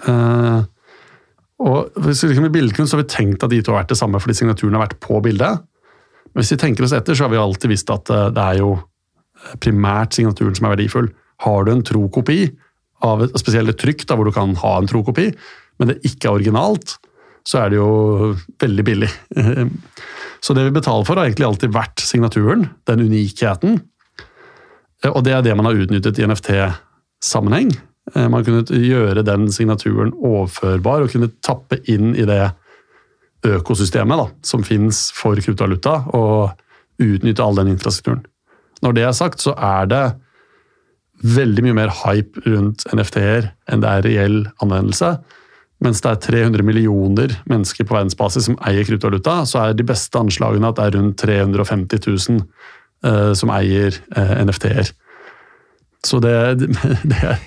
[0.09, 0.65] Uh,
[1.63, 3.93] og hvis vi liksom I billedkunst så har vi tenkt at de to har vært
[3.93, 5.63] det samme fordi signaturen har vært på bildet.
[6.33, 8.73] Men hvis vi tenker oss etter, så har vi alltid visst at det er jo
[9.63, 11.13] primært signaturen som er verdifull.
[11.47, 12.49] Har du en tro kopi
[13.05, 15.29] av et spesielt trykk da, hvor du kan ha en tro kopi,
[15.79, 16.97] men det ikke er originalt,
[17.45, 19.11] så er det jo veldig billig.
[20.45, 23.79] Så det vi betaler for, har egentlig alltid vært signaturen, den unikheten.
[25.09, 27.71] Og det er det man har utnyttet i NFT-sammenheng.
[28.13, 32.43] Eh, man kunne gjøre den signaturen overførbar og kunne tappe inn i det
[33.45, 36.53] økosystemet da, som finnes for kryptovaluta, og
[37.01, 38.25] utnytte all den infrastrukturen.
[38.85, 40.05] Når det er sagt, så er det
[41.25, 45.15] veldig mye mer hype rundt NFT-er enn det er reell anvendelse.
[45.83, 50.21] Mens det er 300 millioner mennesker på verdensbasis som eier kryptovaluta, så er de beste
[50.21, 52.45] anslagene at det er rundt 350 000
[53.05, 54.93] uh, som eier uh, NFT-er.
[56.05, 56.33] Så det,
[57.11, 57.39] det, er,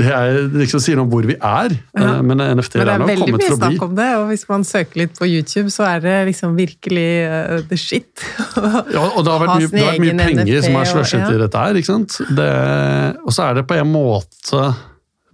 [0.00, 2.06] det er liksom sier noe om hvor vi er, ja.
[2.16, 3.60] Eh, men NFT-er er, nok kommet for å bli.
[3.60, 5.86] Det er veldig mye snakk om det, og hvis man søker litt på YouTube, så
[5.90, 8.26] er det liksom virkelig uh, the shit.
[8.96, 11.30] ja, og det har vært mye, har vært mye penger NFT, som har slushet ja.
[11.36, 12.18] i dette her, ikke sant.
[12.24, 14.66] og så er det på en måte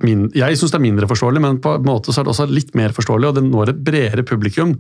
[0.06, 2.48] min, jeg syns det er mindre forståelig, men på en måte så er det også
[2.50, 4.76] litt mer forståelig, og det når et bredere publikum.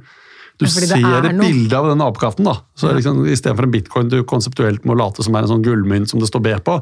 [0.60, 2.46] Du ser et bilde av den apekatten.
[2.46, 2.58] da.
[2.78, 2.96] Så ja.
[2.98, 6.28] liksom, Istedenfor en bitcoin du konseptuelt må late som er en sånn gullmynt som det
[6.30, 6.78] står B på,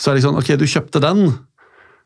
[0.00, 1.26] så er det sånn ok, du kjøpte den,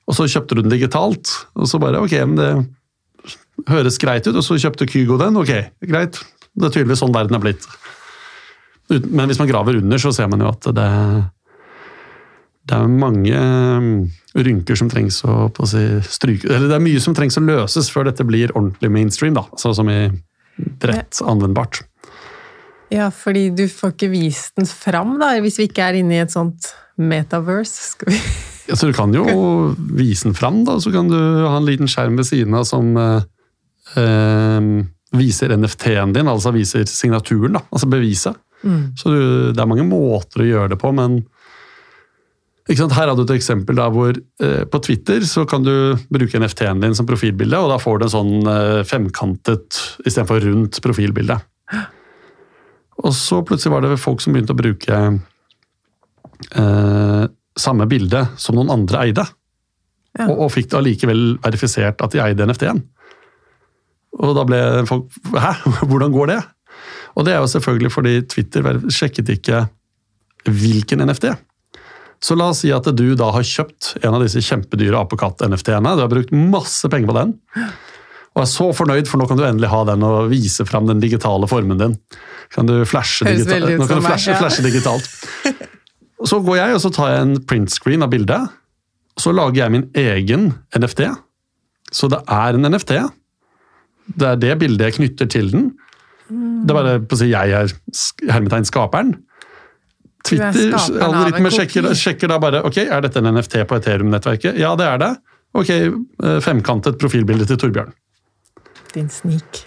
[0.07, 1.33] og så kjøpte du den digitalt.
[1.59, 5.39] Og så bare ok, men det høres greit ut, og så kjøpte Kygo den.
[5.41, 5.53] Ok,
[5.85, 6.21] greit.
[6.57, 7.67] Det er tydeligvis sånn verden er blitt.
[8.89, 10.91] Men hvis man graver under, så ser man jo at det,
[12.67, 13.41] det er mange
[14.37, 18.09] rynker som trengs å, si, stryke Eller det er mye som trengs å løses før
[18.09, 19.45] dette blir ordentlig mainstream, da.
[19.61, 20.01] Sånn som i
[20.83, 21.85] bredt anvendbart.
[22.91, 26.25] Ja, fordi du får ikke vist den fram, da, hvis vi ikke er inne i
[26.25, 27.93] et sånt metaverse.
[27.95, 28.21] Skal vi
[28.67, 29.23] ja, så du kan jo
[29.95, 30.81] vise den fram, da.
[30.83, 33.23] Så kan du ha en liten skjerm ved siden av som eh,
[34.03, 34.75] eh
[35.17, 37.63] viser NFT-en din, altså viser signaturen, da.
[37.71, 38.37] Altså beviset.
[38.67, 38.97] Mm.
[38.99, 39.21] Så du,
[39.55, 41.21] det er mange måter å gjøre det på, men
[42.67, 46.97] her hadde du et eksempel hvor eh, på Twitter så kan du bruke NFT-en din
[46.99, 51.39] som profilbilde, og da får du en sånn eh, femkantet istedenfor rundt profilbilde.
[53.07, 54.99] Og så plutselig var det folk som begynte å bruke
[56.59, 57.25] eh,
[57.57, 59.29] samme bilde som noen andre eide.
[60.17, 60.27] Ja.
[60.27, 62.83] Og, og, fikk det allikevel verifisert at de eide NFT-en.
[64.17, 65.53] Og da ble folk Hæ,
[65.91, 66.43] hvordan går det?
[67.17, 69.67] Og det er jo selvfølgelig fordi Twitter sjekket ikke
[70.47, 71.31] hvilken NFT.
[72.23, 75.97] Så la oss si at du da har kjøpt en av disse kjempedyre apekatt-NFT-ene.
[75.99, 77.35] Du har brukt masse penger på den.
[78.37, 81.01] Og er så fornøyd, for nå kan du endelig ha den og vise fram den
[81.01, 81.97] digitale formen din.
[82.53, 84.41] Kan du flashe, digita nå kan du flashe, meg, ja.
[84.43, 85.09] flashe digitalt.
[86.27, 88.53] Så går jeg og så tar jeg en printscreen av bildet.
[89.21, 91.03] Så lager jeg min egen NFT.
[91.93, 92.95] Så det er en NFT.
[94.17, 95.67] Det er det bildet jeg knytter til den.
[96.29, 97.75] Det er bare på å si jeg er
[98.33, 99.13] hermetegn skaperen.
[100.27, 104.59] Twitter-algoritmer sjekker, sjekker, da bare ok, er dette en NFT på Ethereum-nettverket.
[104.61, 105.13] Ja, det er det.
[105.57, 107.95] Ok, eh, femkantet profilbilde til Torbjørn.
[108.95, 109.63] Din snik.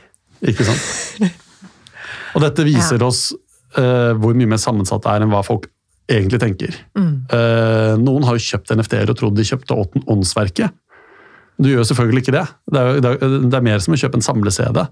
[0.45, 1.29] Ikke sant?
[2.35, 3.07] Og dette viser ja.
[3.09, 3.29] oss
[3.77, 5.65] uh, hvor mye mer sammensatt det er enn hva folk
[6.09, 6.77] egentlig tenker.
[6.97, 7.13] Mm.
[7.31, 9.77] Uh, noen har jo kjøpt NFT-er og trodd de kjøpte
[10.09, 10.75] åndsverket.
[11.59, 12.45] Du gjør selvfølgelig ikke det.
[12.71, 14.83] Det er, det er, det er mer som å kjøpe en samle-CD.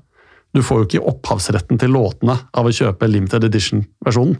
[0.55, 4.37] Du får jo ikke opphavsretten til låtene av å kjøpe limited edition-versjonen.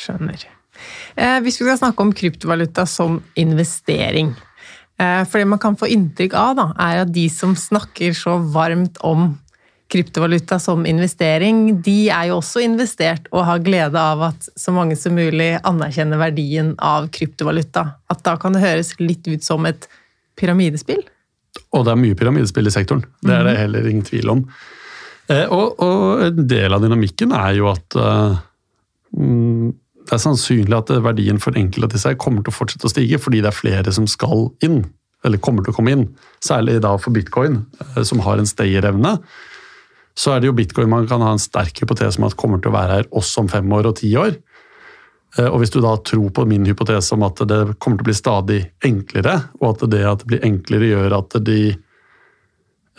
[0.00, 0.46] Skjønner.
[1.16, 4.30] Eh, hvis vi skal snakke om kryptovaluta som investering
[4.96, 8.38] eh, For det man kan få inntrykk av, da, er at de som snakker så
[8.54, 9.34] varmt om
[9.90, 14.94] kryptovaluta som investering, de er jo også investert og har glede av at så mange
[14.94, 17.88] som mulig anerkjenner verdien av kryptovaluta.
[18.06, 19.88] At da kan det høres litt ut som et
[20.38, 21.02] pyramidespill?
[21.74, 23.02] Og det er mye pyramidespill i sektoren.
[23.18, 23.62] Det er det mhm.
[23.64, 24.44] heller ingen tvil om.
[25.30, 28.38] Eh, og, og, en del av dynamikken er jo at uh,
[30.10, 33.20] det er sannsynlig at verdien for enkelte av disse kommer til å fortsette å stige,
[33.22, 34.82] fordi det er flere som skal inn,
[35.22, 36.04] eller kommer til å komme inn.
[36.42, 39.14] Særlig da for bitcoin, uh, som har en stayerevne.
[40.18, 42.72] Så er det jo bitcoin man kan ha en sterk hypotese om at kommer til
[42.72, 44.34] å være her også om fem år og ti år.
[45.38, 48.10] Eh, og Hvis du da tror på min hypotese om at det kommer til å
[48.10, 51.60] bli stadig enklere, og at det at det blir enklere gjør at de,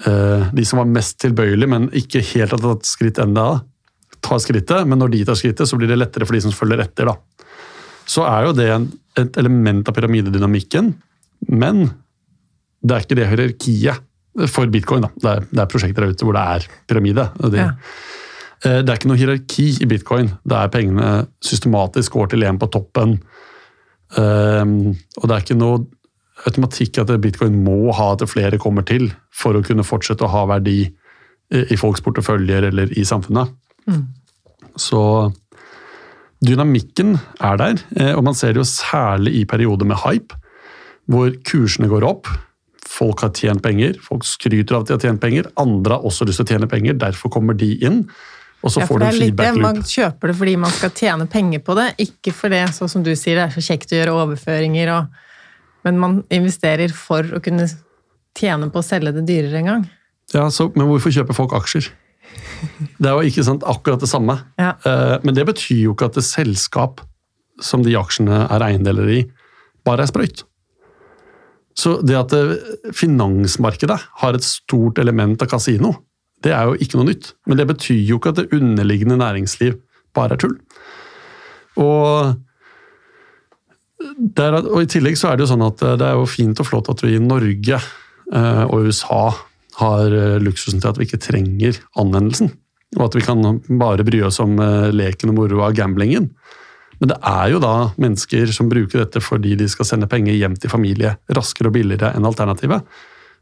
[0.08, 3.66] eh, de som var mest tilbøyelige, men ikke helt har tatt skritt enda,
[4.22, 6.84] tar skrittet, men når de tar skrittet, så blir det lettere for de som følger
[6.86, 7.10] etter.
[7.10, 7.48] da.
[8.10, 8.70] Så er jo det
[9.20, 10.94] et element av pyramidedynamikken,
[11.50, 11.84] men
[12.82, 15.06] det er ikke det hierarkiet for bitcoin.
[15.06, 15.12] da.
[15.16, 17.30] Det er, det er prosjekter der ute hvor det er pyramide.
[17.40, 17.72] og det, ja.
[18.64, 21.10] Eh, det er ikke noe hierarki i bitcoin, Det er pengene
[21.44, 23.20] systematisk går til en på toppen.
[24.12, 24.92] Um,
[25.22, 25.86] og det er ikke noe
[26.46, 30.42] automatikk at bitcoin må ha at flere kommer til for å kunne fortsette å ha
[30.50, 30.82] verdi
[31.52, 33.52] i folks porteføljer eller i samfunnet.
[33.90, 34.06] Mm.
[34.80, 35.02] Så
[36.42, 40.38] dynamikken er der, eh, og man ser det jo særlig i perioder med hype,
[41.12, 42.30] hvor kursene går opp.
[42.92, 45.50] Folk har tjent penger, folk skryter av at de har tjent penger.
[45.62, 48.04] Andre har også lyst til å tjene penger, derfor kommer de inn.
[48.62, 49.64] Og så ja, får du en feedback loop.
[49.66, 53.06] Man kjøper det fordi man skal tjene penger på det, ikke for det, sånn som
[53.06, 55.20] du sier, det er så kjekt å gjøre overføringer og
[55.82, 57.64] Men man investerer for å kunne
[58.38, 59.86] tjene på å selge det dyrere en gang.
[60.30, 61.88] Ja, så, Men hvorfor kjøper folk aksjer?
[63.02, 64.38] Det er jo ikke sant, akkurat det samme.
[64.62, 64.76] Ja.
[64.86, 67.02] Eh, men det betyr jo ikke at det selskap
[67.62, 69.20] som de aksjene er eiendeler i,
[69.86, 70.46] bare er sprøyt.
[71.78, 72.34] Så det at
[72.98, 75.94] finansmarkedet har et stort element av kasino,
[76.44, 77.32] det er jo ikke noe nytt.
[77.48, 79.78] Men det betyr jo ikke at det underliggende næringsliv
[80.18, 80.58] bare er tull.
[81.80, 82.34] Og,
[84.38, 86.68] der, og, I tillegg så er det jo sånn at det er jo fint og
[86.68, 89.24] flott at vi i Norge eh, og USA
[89.80, 92.52] har eh, luksusen til at vi ikke trenger anvendelsen.
[92.98, 96.32] Og at vi kan bare bry oss om eh, leken og moro av gamblingen.
[97.02, 100.60] Men det er jo da mennesker som bruker dette fordi de skal sende penger hjem
[100.60, 102.86] til familie raskere og billigere enn alternativet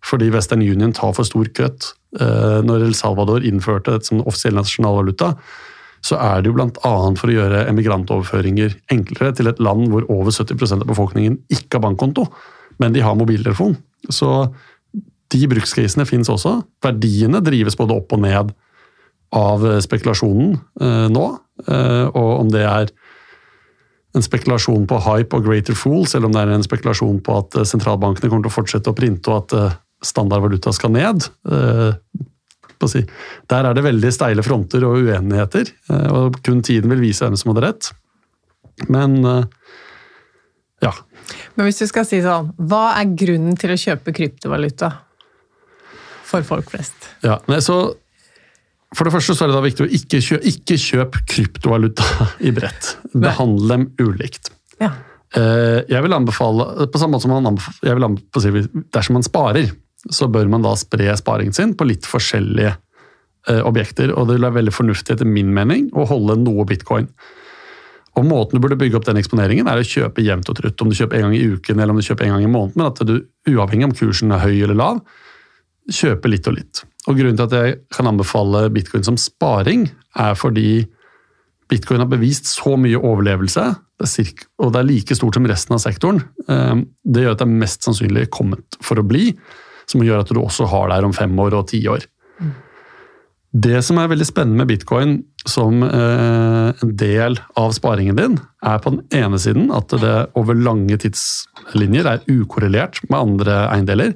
[0.06, 1.92] fordi Western Union tar for stor kutt.
[2.20, 5.34] Eh, når El Salvador innførte dette som offisiell nasjonalvaluta,
[6.06, 6.94] så er det jo bl.a.
[7.20, 11.84] for å gjøre emigrantoverføringer enklere til et land hvor over 70% av befolkningen ikke har
[11.90, 12.30] bankkonto,
[12.80, 13.76] men de har mobiltelefon.
[14.08, 14.32] Så
[15.30, 16.56] de brukscasene finnes også.
[16.84, 18.54] Verdiene drives både opp og ned
[19.36, 21.28] av spekulasjonen eh, nå.
[21.68, 22.90] Eh, og om det er
[24.18, 27.60] en spekulasjon på hype og greater fool, eller om det er en spekulasjon på at
[27.70, 31.30] sentralbankene kommer til å fortsette å printe, og at standardvaluta skal ned.
[31.52, 31.94] Eh,
[33.50, 37.36] Der er det veldig steile fronter og uenigheter, eh, og kun tiden vil vise hvem
[37.36, 37.92] som hadde rett.
[38.88, 39.44] Men eh,
[40.82, 40.94] ja.
[41.56, 44.94] Men hvis du skal si sånn, hva er grunnen til å kjøpe kryptovaluta
[46.30, 47.10] for folk flest?
[47.26, 47.82] Ja, nei, så
[48.96, 52.08] For det første så er det da viktig å ikke kjøpe, ikke kjøp kryptovaluta
[52.48, 52.96] i bredt.
[53.14, 54.50] Behandle dem ulikt.
[54.82, 54.96] Ja.
[55.30, 59.70] Jeg vil anbefale, på samme måte som man vil anbefale, Dersom man sparer,
[60.08, 64.14] så bør man da spre sparingen sin på litt forskjellige eh, objekter.
[64.16, 67.10] Og det vil være veldig fornuftig etter min mening å holde noe bitcoin.
[68.18, 70.82] Og Måten du burde bygge opp den eksponeringen, er å kjøpe jevnt og trutt.
[70.82, 72.80] Om du kjøper en gang i uken eller om du kjøper en gang i måneden,
[72.80, 73.16] men at du,
[73.52, 75.04] uavhengig om kursen er høy eller lav,
[75.94, 76.84] kjøper litt og litt.
[77.08, 79.88] Og Grunnen til at jeg kan anbefale bitcoin som sparing,
[80.20, 80.84] er fordi
[81.70, 83.66] bitcoin har bevist så mye overlevelse,
[84.00, 86.22] og det er like stort som resten av sektoren.
[86.48, 89.34] Eh, det gjør at det er mest sannsynlig kommet for å bli,
[89.90, 92.06] som gjør at du også har det her om fem år og ti år.
[93.50, 95.16] Det som er veldig spennende med bitcoin
[95.50, 100.58] som eh, en del av sparingen din, er på den ene siden at det over
[100.58, 104.14] lange tidslinjer er ukorrelert med andre eiendeler.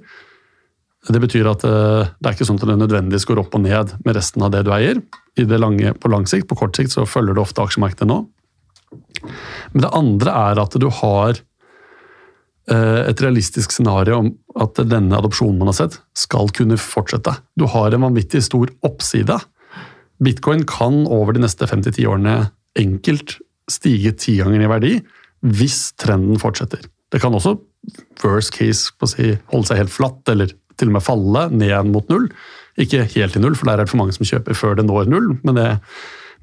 [1.03, 3.95] Det betyr at eh, det er ikke sånn at det nødvendigvis går opp og ned
[4.05, 5.01] med resten av det du eier.
[5.39, 8.21] I det lange, på lang sikt, på kort sikt så følger du ofte aksjemarkedet nå.
[9.73, 11.35] Men det andre er at du har
[12.71, 14.31] eh, et realistisk scenario om
[14.63, 17.35] at denne adopsjonen man har sett, skal kunne fortsette.
[17.59, 19.41] Du har en vanvittig stor oppside.
[20.23, 22.37] Bitcoin kan over de neste 5-10 årene
[22.79, 23.39] enkelt
[23.71, 24.97] stige ti i verdi
[25.43, 26.83] hvis trenden fortsetter.
[27.11, 27.57] Det kan også
[28.23, 32.29] worst case si, holde seg helt flatt, eller til og med falle ned mot null.
[32.81, 35.11] Ikke helt til null, for der er det for mange som kjøper før det når
[35.11, 35.29] null.
[35.43, 35.67] Men, det,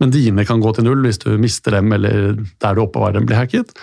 [0.03, 3.27] men dine kan gå til null hvis du mister dem, eller der du oppbevarer dem,
[3.29, 3.75] blir hacket.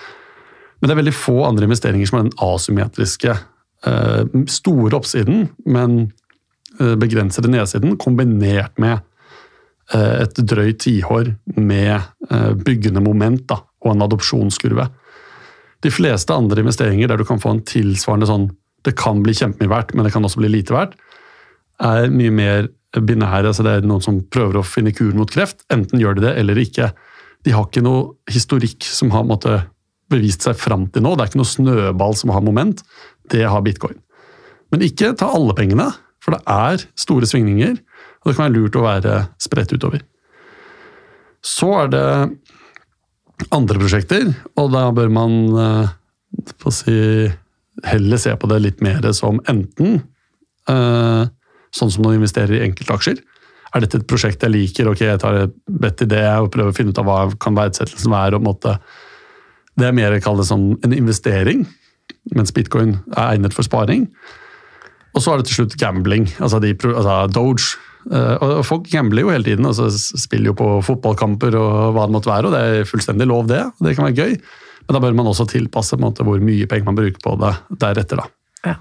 [0.80, 3.38] Men det er veldig få andre investeringer som har den asymmetriske
[3.86, 6.12] Eh, store oppsiden, men
[6.80, 8.98] eh, begrensede nedsiden, kombinert med
[9.94, 12.02] eh, et drøyt tiår med
[12.66, 14.88] byggende moment da, og en adopsjonskurve.
[15.86, 18.50] De fleste andre investeringer der du kan få en tilsvarende sånn
[18.86, 20.98] Det kan bli kjempemye verdt, men det kan også bli lite verdt,
[21.84, 23.48] er mye mer binære.
[23.50, 25.64] altså Det er noen som prøver å finne kuren mot kreft.
[25.74, 26.92] Enten gjør de det eller ikke.
[27.46, 29.60] De har ikke noe historikk som har måtte,
[30.08, 31.16] bevist seg fram til nå.
[31.16, 32.84] Det er ikke noe snøball som har moment
[33.32, 33.98] det har bitcoin.
[34.72, 35.90] Men ikke ta alle pengene,
[36.24, 40.04] for det er store svingninger, og det kan være lurt å være spredt utover.
[41.44, 42.08] Så er det
[43.54, 45.92] andre prosjekter, og da bør man eh,
[46.74, 46.98] si,
[47.86, 50.00] heller se på det litt mer som enten
[50.70, 51.24] eh,
[51.76, 53.20] sånn som når du investerer i enkeltaksjer.
[53.76, 56.72] Er dette et prosjekt jeg liker, ok, jeg tar et bedt i det og prøver
[56.72, 58.40] å finne ut av hva kan verdsettelsen være.
[58.40, 58.78] og måte,
[59.78, 61.68] Det er mer jeg det som en investering
[62.36, 64.08] mens bitcoin er egnet for sparing.
[65.16, 67.78] Og så er det til slutt gambling, altså, de, altså Doge.
[68.08, 72.16] Eh, og folk gambler jo hele tiden, altså spiller jo på fotballkamper og hva det
[72.16, 72.48] måtte være.
[72.48, 73.64] og Det er fullstendig lov, det.
[73.84, 74.38] Det kan være gøy.
[74.88, 78.24] Men da bør man også tilpasse måte, hvor mye penger man bruker på det deretter.
[78.24, 78.30] da.
[78.72, 78.78] Ja.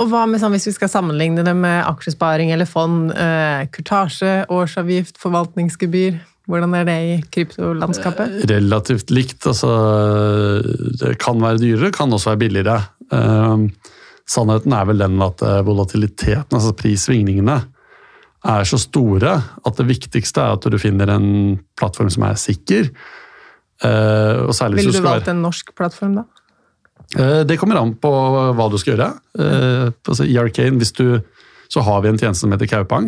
[0.00, 3.12] Og hva med sånn, hvis vi skal sammenligne det med aksjesparing eller fond?
[3.12, 6.20] Eh, kurtasje, årsavgift, forvaltningsgebyr?
[6.50, 8.38] Hvordan er det i kryptolandskapet?
[8.40, 9.46] Eh, relativt likt.
[9.46, 9.70] Altså,
[10.98, 12.80] det kan være dyrere, kan også være billigere.
[13.12, 13.68] Uh,
[14.28, 17.58] sannheten er vel den at eh, volatiliteten, altså prissvingningene,
[18.42, 21.26] er så store at det viktigste er at du finner en
[21.78, 22.88] plattform som er sikker.
[23.82, 25.34] Uh, Ville du, du valgt være...
[25.34, 26.26] en norsk plattform, da?
[27.16, 28.10] Uh, det kommer an på
[28.56, 29.08] hva du skal gjøre.
[29.36, 31.22] Altså, I Arcane, hvis du
[31.72, 33.06] så har vi en tjeneste som heter Kaupang,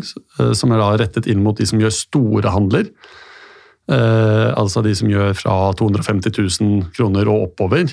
[0.56, 2.86] som er da rettet inn mot de som gjør store handler.
[4.56, 7.92] Altså de som gjør fra 250 000 kroner og oppover.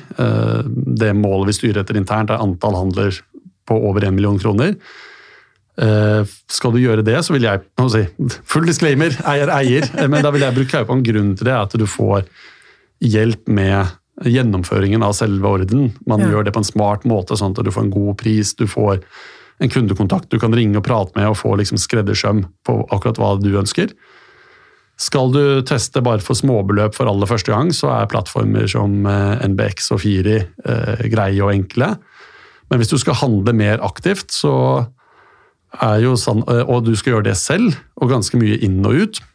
[0.71, 3.19] Det målet vi styrer etter internt, er antall handler
[3.67, 4.77] på over 1 million kroner.
[5.82, 7.63] Uh, skal du gjøre det, så vil jeg
[7.93, 8.03] si,
[8.51, 11.03] Full disclaimer, eier eier, men da vil jeg bruke Kaupang.
[11.05, 12.27] Grunnen til det er at du får
[13.02, 13.97] hjelp med
[14.28, 15.91] gjennomføringen av selve orden.
[16.10, 16.32] Man ja.
[16.32, 18.54] gjør det på en smart måte, sånn at du får en god pris.
[18.58, 19.02] Du får
[19.62, 23.36] en kundekontakt du kan ringe og prate med og få liksom skreddersøm på akkurat hva
[23.41, 23.93] du ønsker.
[25.02, 29.45] Skal du teste bare for småbeløp for aller første gang, så er plattformer som eh,
[29.49, 31.95] NBX og Firi eh, greie og enkle.
[32.70, 34.54] Men hvis du skal handle mer aktivt, så
[35.82, 39.22] er jo sånn, og du skal gjøre det selv, og ganske mye inn og ut,
[39.22, 39.30] eh,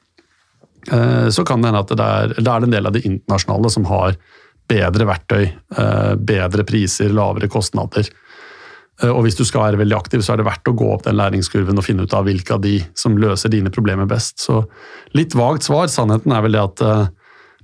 [0.87, 3.89] så kan det hende at det er, det er en del av de internasjonale som
[3.91, 4.16] har
[4.70, 5.45] bedre verktøy,
[6.26, 8.09] bedre priser, lavere kostnader.
[9.03, 11.05] Eh, og hvis du skal være veldig aktiv, så er det verdt å gå opp
[11.07, 14.41] den læringskurven og finne ut av hvilke av de som løser dine problemer best.
[14.45, 14.62] Så
[15.16, 15.91] litt vagt svar.
[15.93, 16.84] Sannheten er vel det at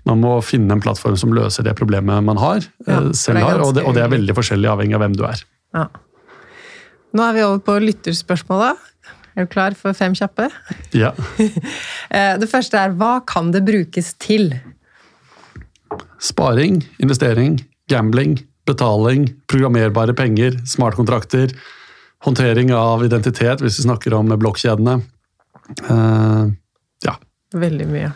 [0.08, 3.76] man må finne en plattform som løser det problemet man har, ja, selv har, og
[3.76, 5.44] det, og det, er veldig forskjellig avhengig av hvem du er.
[5.76, 5.86] Ja.
[7.12, 8.80] Nå er vi over på lytterspørsmålet.
[9.32, 10.48] Er du klar for fem kjappe?
[10.96, 11.12] Ja.
[12.42, 14.50] det første er hva kan det brukes til?
[16.22, 17.60] Sparing, investering,
[17.90, 21.54] gambling, betaling, programmerbare penger, smartkontrakter,
[22.22, 25.00] håndtering av identitet hvis vi snakker om blokkjedene.
[25.88, 26.52] Uh,
[27.06, 27.16] ja.
[27.54, 28.12] Veldig mye.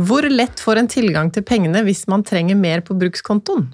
[0.00, 3.70] Hvor lett får en tilgang til pengene hvis man trenger mer på brukskontoen?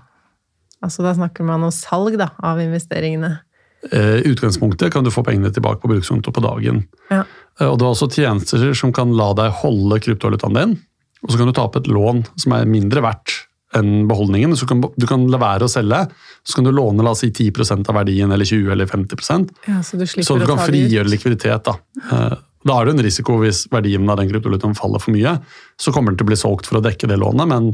[0.84, 3.32] Altså Da snakker man om salg da, av investeringene.
[3.92, 6.84] I utgangspunktet kan du få pengene tilbake på brukskonto på dagen.
[7.12, 7.22] Ja.
[7.60, 10.78] Uh, og Du har også tjenester som kan la deg holde kryptovalutaen din,
[11.22, 13.46] og så kan du ta opp et lån som er mindre verdt
[13.76, 14.56] enn beholdningen.
[14.56, 16.04] Så kan, du kan la være å selge,
[16.46, 19.82] så kan du låne la oss si 10 av verdien eller 20 eller 50 Ja,
[19.82, 21.64] så du Så du kan frigjøre likviditet.
[21.64, 21.76] Da
[22.12, 25.36] Eh, Da er det en risiko hvis verdien av den kryptovalutaen faller for mye.
[25.78, 27.68] Så kommer den til å bli solgt for å dekke det lånet, men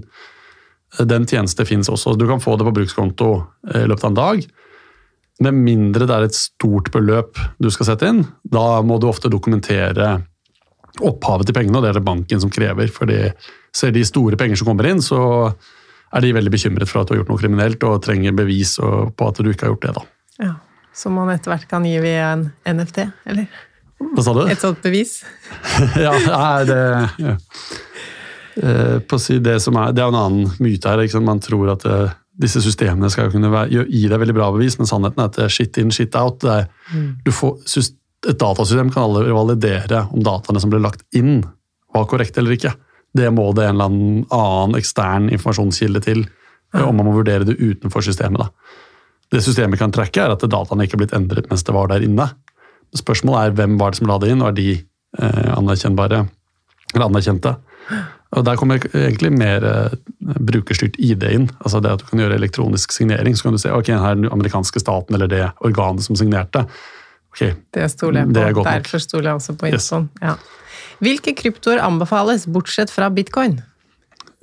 [0.98, 2.12] eh, den tjeneste fins også.
[2.18, 3.30] Du kan få det på brukskonto
[3.72, 4.44] eh, i løpet av en dag.
[5.42, 9.30] Med mindre det er et stort beløp du skal sette inn, da må du ofte
[9.32, 10.14] dokumentere
[11.02, 12.90] opphavet til pengene, og det er det banken som krever.
[12.92, 13.30] fordi
[13.72, 15.18] ser de store penger som kommer inn, så
[16.12, 19.28] er de veldig bekymret for at du har gjort noe kriminelt og trenger bevis på
[19.30, 19.94] at du ikke har gjort det.
[19.96, 20.02] da.
[20.44, 20.54] Ja,
[20.92, 23.46] Som man etter hvert kan gi via en NFT, eller
[24.12, 24.42] Hva sa du?
[24.52, 25.22] et sånt bevis.
[26.04, 26.82] ja, nei, det
[27.22, 27.36] ja.
[28.60, 31.00] Eh, på å si det, som er, det er en annen myte her.
[31.24, 32.10] Man tror at eh,
[32.40, 35.36] disse systemene skal jo kunne være, gi deg veldig bra bevis, men sannheten er at
[35.36, 36.44] det er shit in, shit out.
[36.48, 36.68] Er,
[37.26, 37.58] du får,
[38.28, 41.42] et datasystem kan alle validere om dataene som ble lagt inn,
[41.92, 42.72] var korrekte eller ikke.
[43.12, 46.22] Det må det en eller annen annen ekstern informasjonskilde til,
[46.72, 46.86] ja.
[46.86, 48.46] om man må vurdere det utenfor systemet.
[48.46, 48.78] Da.
[49.32, 52.04] Det systemet kan trekke, er at dataene ikke er blitt endret mens det var der
[52.06, 52.30] inne.
[52.96, 56.24] Spørsmålet er hvem var det som la det inn, og er de eh, anerkjennbare
[56.94, 57.56] eller anerkjente?
[58.32, 59.94] Og Der kommer egentlig mer eh,
[60.40, 61.50] brukerstyrt ID inn.
[61.60, 63.36] altså det at Du kan gjøre elektronisk signering.
[63.36, 66.64] Så kan du se ok, her er den amerikanske staten eller det organet som signerte.
[67.32, 68.32] Ok, Det stoler jeg på.
[68.32, 68.80] Det er.
[68.80, 69.90] Derfor stoler jeg også på Yes.
[70.22, 70.36] Ja.
[71.02, 73.60] Hvilke kryptoer anbefales, bortsett fra bitcoin?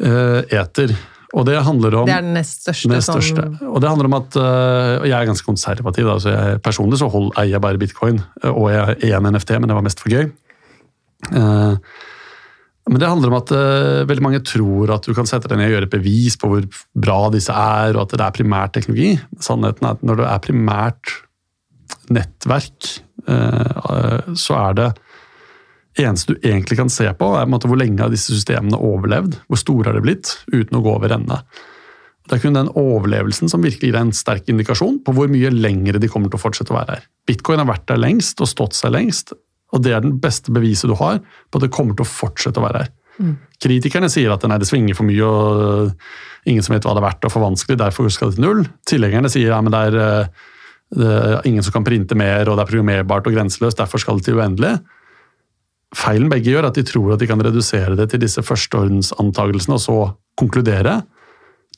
[0.02, 0.94] Uh, Eter.
[1.34, 2.90] Og det handler om Det er den nest største.
[2.90, 3.42] Nest største.
[3.42, 6.08] Sånn, Og det handler om at uh, Jeg er ganske konservativ.
[6.10, 9.58] Da, så jeg, Personlig så hold, eier jeg bare bitcoin, og jeg er én NFT,
[9.60, 10.32] men det var mest for gøy.
[11.36, 11.74] Eh,
[12.90, 15.70] men det handler om at uh, veldig mange tror at du kan sette deg ned
[15.70, 16.66] og gjøre et bevis på hvor
[16.98, 19.12] bra disse er, og at det er primært teknologi.
[19.46, 21.14] Sannheten er at når det er primært
[22.10, 22.94] nettverk,
[23.30, 24.90] uh, så er det
[26.00, 29.38] eneste du egentlig kan se på, er på hvor lenge har disse systemene overlevd.
[29.50, 31.42] Hvor store har de blitt, uten å gå over ende.
[32.30, 35.50] Det er kun den overlevelsen som virkelig gir deg en sterk indikasjon på hvor mye
[35.54, 37.06] lengre de kommer til å fortsette å være her.
[37.30, 39.34] Bitcoin har vært der lengst og stått seg lengst,
[39.74, 42.58] og det er den beste beviset du har på at det kommer til å fortsette
[42.62, 42.90] å være her.
[43.60, 45.92] Kritikerne sier at nei, det svinger for mye og
[46.48, 48.62] ingen som vet hva det er verdt og for vanskelig, derfor skal det til null.
[48.88, 50.30] Tilhengerne sier ja, det eh,
[50.90, 54.18] det er ingen som kan printe mer og det er programmerbart og grenseløst, derfor skal
[54.18, 54.80] det til uendelig.
[55.94, 59.78] Feilen begge gjør, er at de tror at de kan redusere det til disse førsteordensantagelsene
[59.78, 59.98] og så
[60.40, 61.00] konkludere.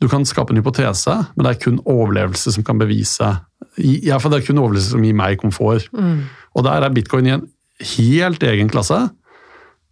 [0.01, 3.33] Du kan skape en hypotese, men det er kun overlevelse som kan bevise
[3.77, 5.87] i- ja, for Det er kun overlevelse som gir meg komfort.
[6.55, 7.47] Og der er bitcoin i en
[7.95, 8.99] helt egen klasse.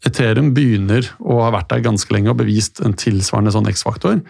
[0.08, 4.22] Ethereum begynner å ha vært der ganske lenge og bevist en tilsvarende sånn X-faktor,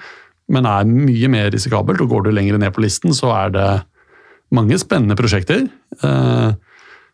[0.50, 2.02] men er mye mer risikabelt.
[2.02, 3.68] og Går du lenger ned på listen, så er det
[4.56, 5.68] mange spennende prosjekter.
[6.02, 6.54] eh,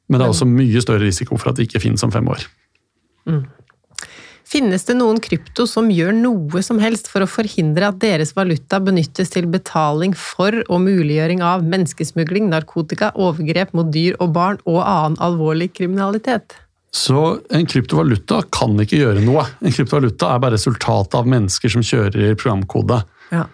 [0.07, 2.45] Men det er også mye større risiko for at det ikke finnes om fem år.
[4.45, 8.77] Finnes det noen krypto som gjør noe som helst for å forhindre at deres valuta
[8.83, 14.83] benyttes til betaling for og muliggjøring av menneskesmugling, narkotika, overgrep mot dyr og barn og
[14.83, 16.59] annen alvorlig kriminalitet?
[16.95, 19.43] Så en kryptovaluta kan ikke gjøre noe.
[19.65, 23.01] En kryptovaluta er bare resultatet av mennesker som kjører programkode.
[23.33, 23.47] Ja.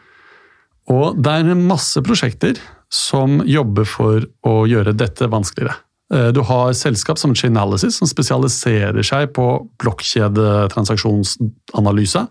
[0.92, 2.60] Og det er masse prosjekter
[2.92, 5.80] som jobber for å gjøre dette vanskeligere.
[6.14, 12.28] Eh, Du har selskap som Chainalysis, som spesialiserer seg på blokkjedetransaksjonsanalyse.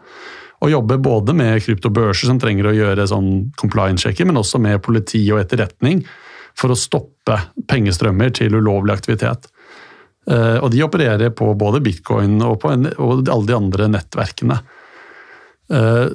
[0.61, 5.33] Og jobber både med kryptobørser som trenger å gjøre sånn compliance-sjekker, men også med politi
[5.33, 6.05] og etterretning
[6.59, 7.39] for å stoppe
[7.71, 9.49] pengestrømmer til ulovlig aktivitet.
[10.29, 14.61] Eh, Og de opererer på både bitcoin og, på en, og alle de andre nettverkene.
[15.71, 16.09] Eh,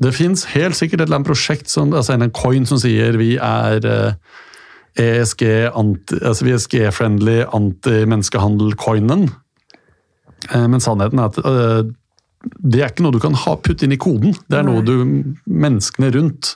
[0.00, 3.36] Det fins helt sikkert et eller annet prosjekt, som, altså en coin som sier vi
[3.36, 3.80] er
[4.98, 5.42] ESG,
[5.78, 9.28] anti, altså ESG-friendly anti-menneskehandel-coinen.
[10.52, 11.90] Eh, Men sannheten er at eh,
[12.62, 14.36] det er ikke noe du kan ha, putte inn i koden.
[14.48, 14.94] Det er noe du,
[15.50, 16.54] menneskene rundt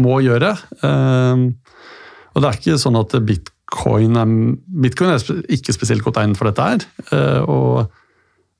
[0.00, 0.52] må gjøre.
[0.86, 1.46] Eh,
[2.30, 4.34] Og det er ikke sånn at bitcoin er,
[4.84, 6.84] bitcoin er ikke spesielt godt egnet for dette her.
[7.50, 7.88] Og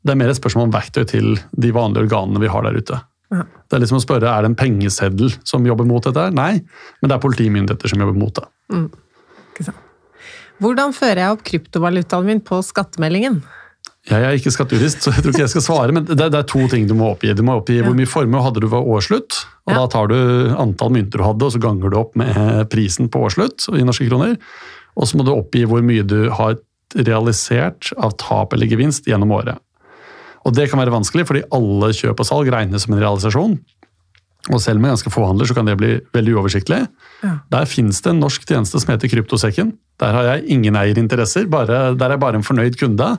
[0.02, 2.98] det er mer et spørsmål om verktøy til de vanlige organene vi har der ute.
[3.30, 3.44] Ja.
[3.46, 6.18] Det er liksom å spørre, er det en pengeseddel som jobber mot dette?
[6.18, 6.34] her?
[6.34, 6.56] Nei,
[6.98, 8.48] men det er politimyndigheter som jobber mot det.
[8.70, 9.86] Sant?
[10.60, 13.40] Hvordan fører jeg opp kryptovalutaen min på skattemeldingen?
[14.08, 16.62] Jeg er ikke skattejurist, så jeg tror ikke jeg skal svare, men det, er to
[16.72, 17.34] ting du må oppgi.
[17.36, 19.78] Du må oppgi hvor mye formue hadde du ved årsslutt, og Ja.
[19.82, 20.16] da tar du
[20.56, 24.08] antall mynter du hadde, og så ganger du opp med prisen på årsslutt i norske
[24.08, 24.36] kroner.
[24.96, 26.56] Og så må du oppgi hvor mye du har
[26.96, 29.60] realisert av tap eller gevinst gjennom året.
[30.48, 33.58] Og det kan være vanskelig, fordi alle kjøp og salg regnes som en realisasjon.
[34.48, 36.80] Og selv med ganske få handler så kan det bli veldig uoversiktlig.
[37.20, 37.36] Ja.
[37.52, 39.74] Der finnes det en norsk tjeneste som heter Kryptosekken.
[40.00, 43.10] Der har jeg ingen eierinteresser, bare, der er jeg bare en fornøyd kunde.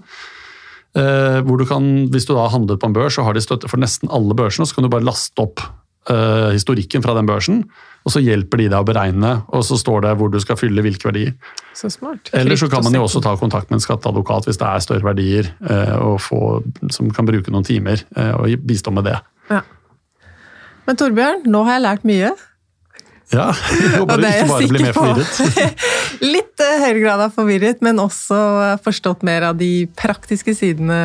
[0.98, 3.44] Eh, hvor du kan, Hvis du da har handlet på en børs, så har de
[3.44, 5.62] støtte for nesten alle børsene, så kan du bare laste opp
[6.10, 7.64] eh, historikken fra den børsen,
[8.04, 10.84] og så hjelper de deg å beregne, og så står det hvor du skal fylle
[10.84, 11.36] hvilke verdier.
[11.78, 12.32] Så smart.
[12.34, 15.08] Eller så kan man jo også ta kontakt med en skatteadvokat hvis det er større
[15.12, 16.42] verdier, eh, og få,
[16.92, 19.20] som kan bruke noen timer uh, og bistå med det.
[19.52, 19.62] Ja.
[20.88, 22.32] Men Torbjørn, nå har jeg lært mye.
[23.32, 25.84] Ja, jeg håper du ikke bare blir mer forvirret.
[26.34, 28.40] Litt uh, høyere grad av forvirret, men også
[28.84, 30.98] forstått mer av de praktiske sidene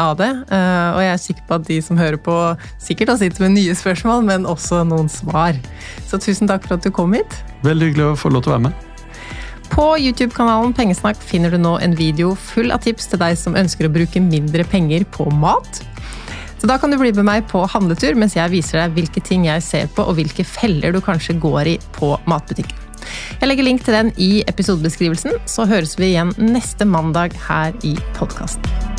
[0.00, 0.30] av det.
[0.48, 2.38] Uh, og jeg er sikker på at de som hører på,
[2.82, 5.60] sikkert har sittet med nye spørsmål, men også noen svar.
[6.08, 7.40] Så tusen takk for at du kom hit.
[7.66, 8.90] Veldig hyggelig å få lov til å være med.
[9.74, 13.88] På YouTube-kanalen Pengesnakk finner du nå en video full av tips til deg som ønsker
[13.88, 15.82] å bruke mindre penger på mat.
[16.64, 19.42] Så da kan du bli med meg på handletur mens jeg viser deg hvilke ting
[19.44, 22.80] jeg ser på og hvilke feller du kanskje går i på matbutikken.
[23.36, 27.92] Jeg legger link til den i episodebeskrivelsen, så høres vi igjen neste mandag her i
[28.16, 28.93] podkasten.